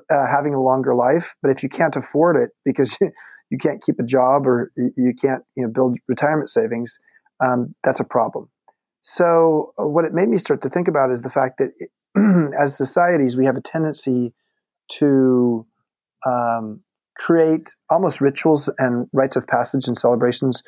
uh, 0.10 0.28
having 0.28 0.54
a 0.54 0.62
longer 0.62 0.94
life, 0.94 1.36
but 1.42 1.50
if 1.50 1.64
you 1.64 1.70
can't 1.70 1.96
afford 1.96 2.36
it 2.36 2.52
because 2.64 2.98
you 3.50 3.58
can't 3.58 3.84
keep 3.84 4.00
a 4.00 4.04
job 4.04 4.48
or 4.48 4.72
you 4.76 5.14
can't 5.20 5.44
you 5.56 5.64
know 5.64 5.70
build 5.70 5.98
retirement 6.08 6.50
savings, 6.50 7.00
um, 7.44 7.76
that's 7.84 8.00
a 8.00 8.04
problem. 8.04 8.50
So 9.02 9.74
uh, 9.80 9.88
what 9.88 10.06
it 10.06 10.14
made 10.14 10.30
me 10.30 10.38
start 10.38 10.62
to 10.64 10.70
think 10.70 10.88
about 10.88 11.12
is 11.12 11.22
the 11.22 11.30
fact 11.30 11.60
that 11.60 11.72
as 12.60 12.76
societies 12.78 13.38
we 13.38 13.46
have 13.46 13.56
a 13.56 13.62
tendency 13.62 14.34
to 15.00 15.66
um, 16.26 16.82
create 17.20 17.76
almost 17.90 18.22
rituals 18.22 18.70
and 18.78 19.08
rites 19.14 19.36
of 19.36 19.46
passage 19.46 19.88
and 19.88 19.98
celebrations 19.98 20.64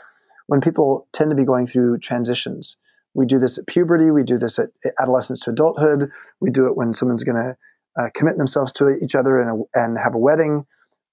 when 0.48 0.62
people 0.62 1.08
tend 1.14 1.32
to 1.32 1.36
be 1.36 1.46
going 1.46 1.66
through 1.66 1.98
transitions. 2.00 2.76
We 3.14 3.26
do 3.26 3.40
this 3.40 3.58
at 3.58 3.68
puberty, 3.68 4.12
we 4.12 4.24
do 4.24 4.38
this 4.38 4.60
at 4.60 4.70
adolescence 5.00 5.40
to 5.42 5.52
adulthood, 5.52 6.12
we 6.40 6.52
do 6.52 6.68
it 6.68 6.76
when 6.76 6.94
someone's 6.94 7.24
going 7.24 7.42
to 7.42 7.58
uh, 8.00 8.10
commit 8.14 8.38
themselves 8.38 8.72
to 8.74 8.90
each 8.90 9.16
other 9.16 9.42
and, 9.42 9.64
and 9.74 9.98
have 9.98 10.14
a 10.14 10.18
wedding, 10.18 10.66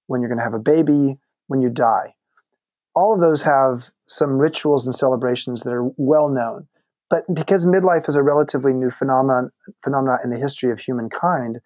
when 0.07 0.21
you're 0.21 0.29
going 0.29 0.39
to 0.39 0.43
have 0.43 0.53
a 0.53 0.59
baby, 0.59 1.17
when 1.47 1.61
you 1.61 1.69
die. 1.69 2.15
All 2.95 3.13
of 3.13 3.19
those 3.19 3.43
have 3.43 3.89
some 4.07 4.39
rituals 4.39 4.85
and 4.85 4.95
celebrations 4.95 5.61
that 5.61 5.71
are 5.71 5.89
well 5.97 6.29
known. 6.29 6.67
But 7.09 7.23
because 7.33 7.65
midlife 7.65 8.09
is 8.09 8.15
a 8.15 8.23
relatively 8.23 8.73
new 8.73 8.91
phenomenon, 8.91 9.51
phenomenon 9.83 10.19
in 10.23 10.31
the 10.31 10.37
history 10.37 10.71
of 10.71 10.79
humankind, 10.79 11.59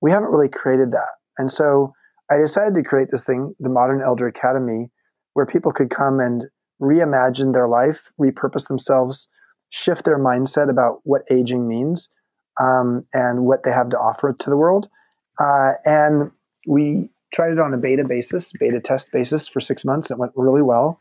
we 0.00 0.10
haven't 0.10 0.30
really 0.30 0.48
created 0.48 0.92
that. 0.92 1.08
And 1.38 1.50
so 1.50 1.94
I 2.30 2.38
decided 2.38 2.74
to 2.74 2.82
create 2.82 3.08
this 3.10 3.24
thing, 3.24 3.54
the 3.60 3.68
Modern 3.68 4.02
Elder 4.02 4.26
Academy, 4.26 4.90
where 5.34 5.46
people 5.46 5.72
could 5.72 5.90
come 5.90 6.20
and 6.20 6.44
reimagine 6.80 7.52
their 7.52 7.68
life, 7.68 8.10
repurpose 8.20 8.68
themselves, 8.68 9.28
shift 9.70 10.04
their 10.04 10.18
mindset 10.18 10.70
about 10.70 11.00
what 11.04 11.22
aging 11.30 11.68
means 11.68 12.08
um, 12.60 13.04
and 13.12 13.44
what 13.44 13.64
they 13.64 13.72
have 13.72 13.90
to 13.90 13.98
offer 13.98 14.32
to 14.32 14.50
the 14.50 14.56
world. 14.56 14.88
Uh, 15.38 15.72
and 15.84 16.30
we 16.66 17.10
tried 17.32 17.52
it 17.52 17.58
on 17.58 17.74
a 17.74 17.76
beta 17.76 18.04
basis, 18.04 18.52
beta 18.52 18.80
test 18.80 19.10
basis 19.12 19.48
for 19.48 19.60
six 19.60 19.84
months. 19.84 20.10
It 20.10 20.18
went 20.18 20.32
really 20.36 20.62
well. 20.62 21.00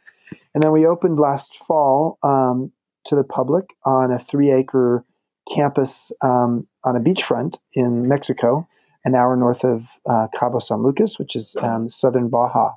And 0.54 0.64
then 0.64 0.72
we 0.72 0.86
opened 0.86 1.20
last 1.20 1.58
fall 1.58 2.18
um, 2.24 2.72
to 3.06 3.16
the 3.16 3.24
public 3.24 3.66
on 3.86 4.12
a 4.12 4.20
three 4.20 4.52
acre 4.52 5.06
campus 5.54 6.12
um, 6.22 6.68
on 6.84 6.96
a 6.96 7.00
beachfront 7.00 7.58
in 7.74 8.08
Mexico, 8.08 8.68
an 9.06 9.16
hour 9.16 9.36
north 9.36 9.64
of 9.64 9.88
uh, 10.10 10.28
Cabo 10.38 10.60
San 10.60 10.84
Lucas, 10.84 11.20
which 11.20 11.36
is 11.36 11.56
um, 11.62 11.90
southern 11.90 12.30
Baja. 12.30 12.72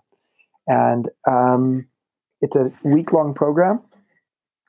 And 0.67 1.09
um, 1.29 1.87
it's 2.41 2.57
a 2.57 2.73
week 2.83 3.12
long 3.12 3.35
program. 3.35 3.81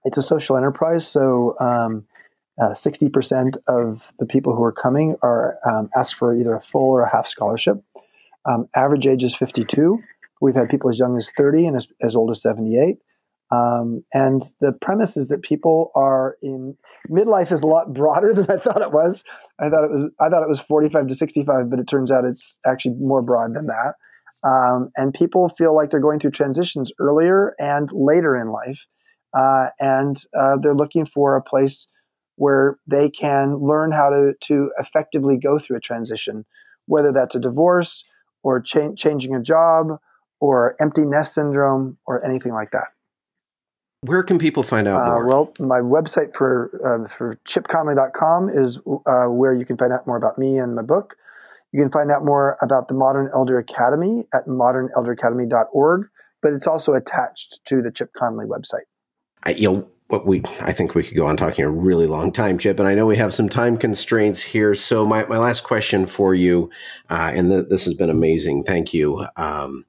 It's 0.06 0.17
a 0.17 0.22
social 0.22 0.56
enterprise. 0.56 1.08
So 1.08 1.56
um, 1.60 2.06
uh, 2.62 2.70
60% 2.70 3.58
of 3.67 4.13
the 4.20 4.26
people 4.26 4.56
who 4.56 4.63
are 4.63 4.72
coming 4.72 5.15
are 5.22 5.58
um, 5.67 5.89
asked 5.96 6.15
for 6.15 6.36
either 6.36 6.56
a 6.56 6.62
full 6.62 6.89
or 6.89 7.04
a 7.04 7.12
half 7.12 7.28
scholarship. 7.28 7.84
Um, 8.46 8.67
average 8.76 9.08
age 9.08 9.24
is 9.24 9.36
52. 9.36 10.00
We've 10.39 10.56
had 10.56 10.70
people 10.70 10.89
as 10.89 11.00
young 11.00 11.17
as 11.17 11.30
30 11.36 11.67
and 11.67 11.76
as, 11.76 11.88
as 12.02 12.15
old 12.15 12.32
as 12.32 12.41
78. 12.41 12.98
Um, 13.50 14.04
and 14.14 14.42
the 14.60 14.74
premise 14.74 15.16
is 15.16 15.30
that 15.30 15.42
people 15.42 15.92
are 15.96 16.36
in 16.42 16.76
midlife 17.10 17.52
is 17.52 17.62
a 17.62 17.68
lot 17.68 17.94
broader 17.94 18.34
than 18.34 18.50
I 18.50 18.58
thought 18.58 18.82
it 18.82 18.92
was. 18.92 19.24
I 19.60 19.70
thought 19.70 19.86
it 19.86 19.92
was 19.92 20.04
I 20.20 20.30
thought 20.30 20.44
it 20.44 20.50
was 20.50 20.60
45 20.60 21.08
to 21.08 21.16
65, 21.16 21.70
but 21.70 21.80
it 21.80 21.88
turns 21.88 22.12
out 22.12 22.26
it's 22.26 22.60
actually 22.66 22.96
more 22.96 23.22
broad 23.22 23.56
than 23.56 23.68
that. 23.68 23.94
Um, 24.48 24.90
and 24.96 25.14
people 25.14 25.50
feel 25.50 25.76
like 25.76 25.90
they're 25.90 26.00
going 26.00 26.20
through 26.20 26.32
transitions 26.32 26.92
earlier 27.00 27.56
and 27.58 27.90
later 27.92 28.40
in 28.40 28.52
life, 28.52 28.86
uh, 29.38 29.68
and 29.80 30.16
uh, 30.38 30.58
they're 30.62 30.76
looking 30.76 31.06
for 31.06 31.36
a 31.36 31.42
place 31.42 31.88
where 32.36 32.78
they 32.86 33.10
can 33.10 33.56
learn 33.56 33.92
how 33.92 34.10
to 34.10 34.34
to 34.42 34.72
effectively 34.78 35.38
go 35.38 35.58
through 35.58 35.78
a 35.78 35.82
transition, 35.82 36.46
whether 36.86 37.12
that's 37.12 37.36
a 37.36 37.40
divorce 37.40 38.04
or 38.44 38.62
cha- 38.62 38.94
changing 38.96 39.34
a 39.34 39.42
job 39.42 39.98
or 40.40 40.76
empty 40.80 41.04
nest 41.04 41.34
syndrome 41.34 41.98
or 42.06 42.24
anything 42.24 42.54
like 42.54 42.72
that. 42.72 42.88
Where 44.02 44.22
can 44.22 44.38
people 44.38 44.64
find 44.64 44.88
out 44.88 45.02
uh, 45.02 45.12
more? 45.12 45.28
well, 45.28 45.54
my 45.60 45.80
website 45.80 46.36
for 46.36 46.70
uh, 46.86 47.08
for 47.08 47.40
chipconley.com 47.48 48.50
is 48.50 48.78
uh, 48.78 49.26
where 49.26 49.56
you 49.56 49.66
can 49.66 49.78
find 49.78 49.92
out 49.92 50.06
more 50.06 50.18
about 50.18 50.38
me 50.38 50.58
and 50.58 50.76
my 50.76 50.84
book. 50.84 51.16
You 51.72 51.82
can 51.82 51.92
find 51.92 52.12
out 52.12 52.24
more 52.24 52.58
about 52.62 52.88
the 52.88 52.94
Modern 52.94 53.30
Elder 53.34 53.58
Academy 53.58 54.26
at 54.34 54.46
modernelderacademy.org, 54.48 56.08
but 56.42 56.54
it's 56.54 56.68
also 56.68 56.94
attached 56.94 57.60
to 57.66 57.82
the 57.82 57.92
Chip 57.92 58.14
Conley 58.14 58.46
website. 58.46 58.86
I, 59.44 59.52
you 59.52 59.72
know, 59.72 59.88
what 60.08 60.26
we 60.26 60.44
I 60.62 60.74
think 60.74 60.94
we 60.94 61.04
could 61.04 61.18
go 61.18 61.26
on 61.26 61.36
talking 61.36 61.66
a 61.66 61.70
really 61.70 62.08
long 62.08 62.32
time, 62.32 62.60
Chip, 62.60 62.80
and 62.80 62.88
I 62.88 62.94
know 62.94 63.08
we 63.08 63.18
have 63.18 63.34
some 63.34 63.50
time 63.50 63.78
constraints 63.78 64.42
here. 64.42 64.76
So 64.76 65.06
my, 65.06 65.26
my 65.26 65.38
last 65.40 65.64
question 65.64 66.06
for 66.06 66.36
you, 66.36 66.70
uh, 67.10 67.32
and 67.34 67.52
this 67.52 67.86
has 67.86 67.96
been 67.96 68.10
amazing. 68.12 68.64
Thank 68.64 68.94
you. 68.94 69.26
Um, 69.36 69.86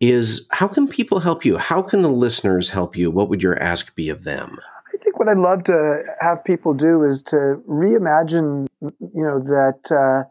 is 0.00 0.46
how 0.50 0.68
can 0.68 0.88
people 0.88 1.20
help 1.20 1.44
you? 1.44 1.56
How 1.56 1.82
can 1.82 2.02
the 2.02 2.10
listeners 2.10 2.70
help 2.70 2.96
you? 2.96 3.10
What 3.10 3.28
would 3.28 3.42
your 3.42 3.60
ask 3.62 3.94
be 3.94 4.08
of 4.08 4.24
them? 4.24 4.58
I 4.92 4.98
think 4.98 5.18
what 5.18 5.28
I'd 5.28 5.38
love 5.38 5.64
to 5.64 6.02
have 6.20 6.44
people 6.44 6.74
do 6.74 7.02
is 7.02 7.22
to 7.24 7.62
reimagine, 7.68 8.66
you 8.80 9.22
know, 9.22 9.40
that 9.40 9.90
uh, 9.90 10.28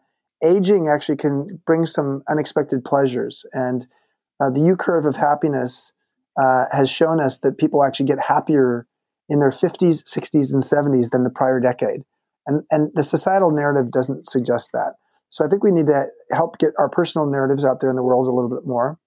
aging 0.47 0.88
actually 0.88 1.17
can 1.17 1.62
bring 1.65 1.86
some 1.86 2.23
unexpected 2.30 2.84
pleasures. 2.84 3.45
And 3.54 3.88
uh, 4.39 4.49
the 4.49 4.62
U 4.62 4.75
curve 4.75 5.06
of 5.06 5.15
happiness 5.15 5.93
uh, 6.41 6.65
has 6.71 6.89
shown 6.89 7.19
us 7.19 7.39
that 7.39 7.58
people 7.58 7.84
actually 7.84 8.08
get 8.08 8.19
happier 8.19 8.88
in 9.30 9.39
their 9.39 9.49
50s, 9.49 10.04
60s, 10.04 10.54
and 10.54 10.62
70s 10.62 11.10
than 11.10 11.23
the 11.23 11.30
prior 11.30 11.60
decade. 11.60 12.04
And, 12.45 12.63
and 12.69 12.91
the 12.93 13.01
societal 13.01 13.49
narrative 13.49 13.91
doesn't 13.91 14.28
suggest 14.28 14.71
that. 14.73 14.93
So 15.30 15.43
I 15.43 15.47
think 15.47 15.63
we 15.63 15.71
need 15.71 15.88
to 15.88 16.06
help 16.32 16.60
get 16.60 16.71
our 16.78 16.89
personal 16.89 17.28
narratives 17.28 17.65
out 17.65 17.80
there 17.80 17.89
in 17.89 17.95
the 17.95 18.04
world 18.04 18.28
a 18.28 18.32
little 18.32 18.49
bit 18.49 18.67
more. 18.67 18.99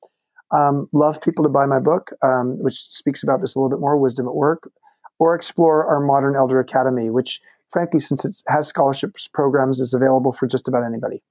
Um, 0.51 0.89
love 0.93 1.21
people 1.21 1.45
to 1.45 1.51
buy 1.51 1.67
my 1.67 1.79
book, 1.79 2.11
um, 2.23 2.59
which 2.63 2.77
speaks 2.77 3.23
about 3.23 3.41
this 3.41 3.55
a 3.55 3.59
little 3.59 3.71
bit 3.71 3.81
more, 3.81 3.97
Wisdom 3.97 4.27
at 4.27 4.35
Work, 4.35 4.71
or 5.19 5.35
explore 5.35 5.87
our 5.87 6.01
Modern 6.01 6.37
Elder 6.37 6.59
Academy, 6.61 7.11
which, 7.11 7.41
frankly, 7.71 8.01
since 8.01 8.25
it 8.25 8.37
has 8.49 8.67
scholarships 8.67 9.29
programs, 9.29 9.81
is 9.81 9.93
available 9.93 10.33
for 10.33 10.47
just 10.47 10.69
about 10.69 10.85
anybody. 10.85 11.23